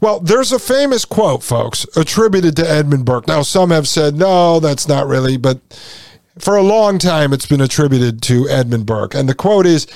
Well, 0.00 0.20
there's 0.20 0.52
a 0.52 0.58
famous 0.58 1.04
quote, 1.04 1.42
folks, 1.42 1.86
attributed 1.96 2.56
to 2.56 2.68
Edmund 2.68 3.04
Burke. 3.04 3.26
Now, 3.26 3.42
some 3.42 3.70
have 3.70 3.86
said, 3.86 4.16
no, 4.16 4.58
that's 4.58 4.88
not 4.88 5.06
really, 5.06 5.36
but 5.36 5.60
for 6.38 6.56
a 6.56 6.62
long 6.62 6.98
time 6.98 7.32
it's 7.32 7.46
been 7.46 7.60
attributed 7.60 8.22
to 8.22 8.48
Edmund 8.48 8.86
Burke. 8.86 9.14
And 9.14 9.28
the 9.28 9.34
quote 9.34 9.66
is 9.66 9.86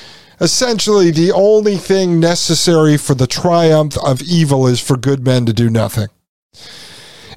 essentially 0.40 1.10
the 1.10 1.32
only 1.32 1.76
thing 1.76 2.20
necessary 2.20 2.96
for 2.96 3.14
the 3.14 3.26
triumph 3.26 3.96
of 4.04 4.22
evil 4.22 4.66
is 4.66 4.80
for 4.80 4.96
good 4.96 5.24
men 5.24 5.46
to 5.46 5.52
do 5.52 5.70
nothing. 5.70 6.08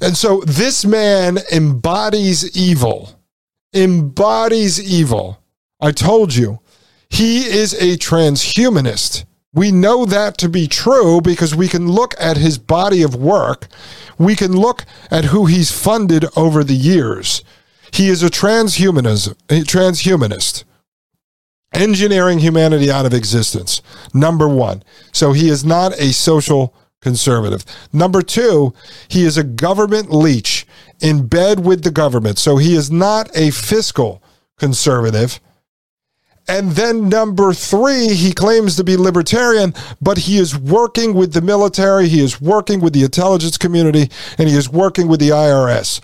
And 0.02 0.16
so 0.16 0.42
this 0.46 0.86
man 0.86 1.40
embodies 1.52 2.56
evil, 2.56 3.20
embodies 3.74 4.82
evil. 4.82 5.40
I 5.80 5.92
told 5.92 6.36
you, 6.36 6.60
he 7.10 7.46
is 7.46 7.74
a 7.74 7.98
transhumanist. 7.98 9.26
We 9.54 9.72
know 9.72 10.06
that 10.06 10.38
to 10.40 10.50
be 10.50 10.68
true 10.68 11.22
because 11.22 11.56
we 11.56 11.68
can 11.68 11.92
look 11.92 12.14
at 12.20 12.38
his 12.38 12.58
body 12.58 13.02
of 13.02 13.16
work. 13.16 13.68
We 14.20 14.36
can 14.36 14.56
look 14.56 14.86
at 15.10 15.26
who 15.26 15.46
he's 15.46 15.72
funded 15.72 16.26
over 16.36 16.64
the 16.64 16.76
years. 16.76 17.44
He 17.92 18.10
is 18.10 18.22
a 18.22 18.30
transhumanism, 18.30 19.36
transhumanist, 19.48 20.64
engineering 21.78 22.40
humanity 22.40 22.92
out 22.92 23.06
of 23.06 23.14
existence. 23.14 23.82
Number 24.14 24.48
one. 24.48 24.84
So 25.14 25.34
he 25.34 25.50
is 25.50 25.64
not 25.64 25.94
a 26.00 26.12
social 26.12 26.74
conservative. 27.02 27.64
Number 27.94 28.22
two, 28.22 28.74
he 29.08 29.24
is 29.24 29.38
a 29.38 29.44
government 29.44 30.12
leech 30.12 30.66
in 31.00 31.28
bed 31.28 31.64
with 31.64 31.84
the 31.84 31.92
government. 31.92 32.40
So 32.40 32.58
he 32.58 32.76
is 32.76 32.92
not 32.92 33.30
a 33.36 33.52
fiscal 33.52 34.22
conservative. 34.58 35.40
And 36.50 36.72
then 36.72 37.10
number 37.10 37.54
three, 37.54 38.14
he 38.14 38.34
claims 38.34 38.78
to 38.78 38.84
be 38.84 38.96
libertarian, 38.96 39.74
but 40.02 40.18
he 40.18 40.38
is 40.38 40.58
working 40.58 41.14
with 41.14 41.34
the 41.34 41.42
military, 41.42 42.08
he 42.08 42.22
is 42.22 42.40
working 42.40 42.80
with 42.80 42.94
the 42.94 43.04
intelligence 43.04 43.58
community, 43.58 44.10
and 44.38 44.48
he 44.48 44.56
is 44.56 44.70
working 44.70 45.10
with 45.10 45.20
the 45.20 45.30
IRS. 45.30 46.00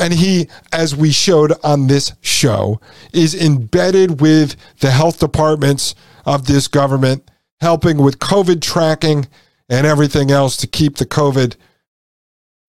And 0.00 0.14
he, 0.14 0.48
as 0.72 0.96
we 0.96 1.12
showed 1.12 1.52
on 1.62 1.86
this 1.86 2.14
show, 2.22 2.80
is 3.12 3.34
embedded 3.34 4.20
with 4.20 4.56
the 4.80 4.90
health 4.90 5.20
departments 5.20 5.94
of 6.24 6.46
this 6.46 6.68
government, 6.68 7.30
helping 7.60 7.98
with 7.98 8.18
COVID 8.18 8.62
tracking 8.62 9.28
and 9.68 9.86
everything 9.86 10.30
else 10.30 10.56
to 10.56 10.66
keep 10.66 10.96
the 10.96 11.06
COVID 11.06 11.54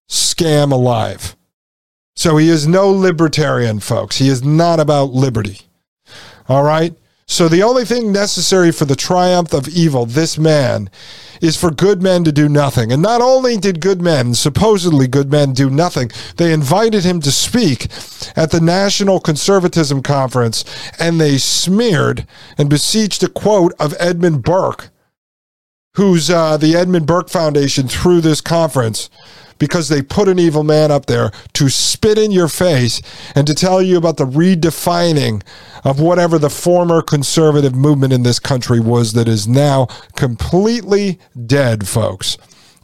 scam 0.10 0.72
alive. 0.72 1.36
So 2.16 2.38
he 2.38 2.50
is 2.50 2.68
no 2.68 2.90
libertarian, 2.90 3.80
folks. 3.80 4.18
He 4.18 4.28
is 4.28 4.44
not 4.44 4.80
about 4.80 5.12
liberty. 5.12 5.62
All 6.50 6.64
right? 6.64 6.94
So 7.32 7.48
the 7.48 7.63
only 7.63 7.86
thing 7.86 8.12
necessary 8.12 8.74
for 8.74 8.84
the 8.84 8.98
triumph 8.98 9.54
of 9.54 9.70
evil, 9.70 10.06
this 10.06 10.38
man, 10.38 10.89
is 11.39 11.56
for 11.56 11.72
good 11.72 12.04
men 12.04 12.26
to 12.26 12.32
do 12.34 12.50
nothing. 12.50 12.91
And 12.91 13.02
not 13.02 13.22
only 13.22 13.56
did 13.56 13.80
good 13.80 14.02
men, 14.02 14.34
supposedly 14.34 15.08
good 15.08 15.32
men, 15.32 15.54
do 15.54 15.70
nothing, 15.70 16.12
they 16.36 16.52
invited 16.52 17.06
him 17.06 17.22
to 17.22 17.32
speak 17.32 17.88
at 18.36 18.52
the 18.52 18.60
National 18.60 19.22
Conservatism 19.22 20.04
Conference 20.04 20.65
and 21.00 21.22
they 21.22 21.38
smeared 21.38 22.28
and 22.58 22.70
beseeched 22.70 23.24
a 23.24 23.30
quote 23.30 23.74
of 23.80 23.96
Edmund 23.98 24.44
Burke, 24.44 24.89
who's 25.96 26.30
uh, 26.30 26.58
the 26.58 26.76
Edmund 26.76 27.06
Burke 27.06 27.30
Foundation 27.30 27.88
through 27.88 28.22
this 28.22 28.42
conference 28.42 29.10
because 29.60 29.90
they 29.90 30.02
put 30.02 30.28
an 30.28 30.40
evil 30.40 30.64
man 30.64 30.90
up 30.90 31.06
there 31.06 31.32
to 31.54 31.70
spit 31.70 32.18
in 32.18 32.32
your 32.32 32.48
face 32.48 33.02
and 33.36 33.46
to 33.46 33.54
tell 33.54 33.82
you 33.82 33.98
about 33.98 34.18
the 34.18 34.26
redefining 34.26 35.44
of 35.84 36.00
whatever 36.00 36.40
the 36.40 36.50
former 36.50 37.02
conservative 37.02 37.76
movement 37.76 38.12
in 38.12 38.24
this 38.24 38.40
country 38.40 38.80
was 38.80 39.14
that 39.14 39.28
is 39.28 39.48
now 39.48 39.86
completely 40.16 41.20
dead, 41.46 41.88
folks 41.88 42.38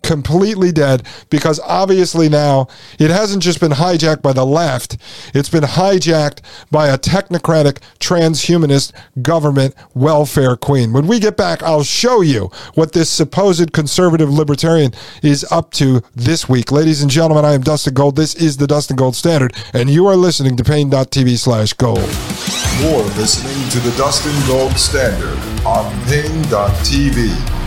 completely 0.07 0.71
dead 0.71 1.05
because 1.29 1.59
obviously 1.59 2.29
now 2.29 2.67
it 2.97 3.11
hasn't 3.11 3.43
just 3.43 3.59
been 3.59 3.73
hijacked 3.73 4.21
by 4.21 4.31
the 4.31 4.45
left, 4.45 4.97
it's 5.33 5.49
been 5.49 5.63
hijacked 5.63 6.39
by 6.71 6.87
a 6.87 6.97
technocratic 6.97 7.79
transhumanist 7.99 8.93
government 9.21 9.75
welfare 9.93 10.55
queen. 10.55 10.93
When 10.93 11.07
we 11.07 11.19
get 11.19 11.35
back, 11.35 11.61
I'll 11.61 11.83
show 11.83 12.21
you 12.21 12.49
what 12.75 12.93
this 12.93 13.09
supposed 13.09 13.73
conservative 13.73 14.29
libertarian 14.31 14.93
is 15.21 15.45
up 15.51 15.71
to 15.71 16.01
this 16.15 16.47
week. 16.47 16.71
Ladies 16.71 17.01
and 17.01 17.11
gentlemen, 17.11 17.43
I 17.43 17.53
am 17.53 17.61
Dustin 17.61 17.93
Gold. 17.93 18.15
This 18.15 18.33
is 18.33 18.55
the 18.55 18.67
Dustin 18.67 18.95
Gold 18.95 19.15
Standard, 19.15 19.55
and 19.73 19.89
you 19.89 20.07
are 20.07 20.15
listening 20.15 20.55
to 20.55 20.63
Paine.tv 20.63 21.37
slash 21.37 21.73
gold. 21.73 21.99
You're 22.79 23.03
listening 23.17 23.69
to 23.71 23.79
the 23.79 23.95
Dustin 23.97 24.33
Gold 24.47 24.77
Standard 24.77 25.37
on 25.65 25.91
Paine.tv. 26.05 27.66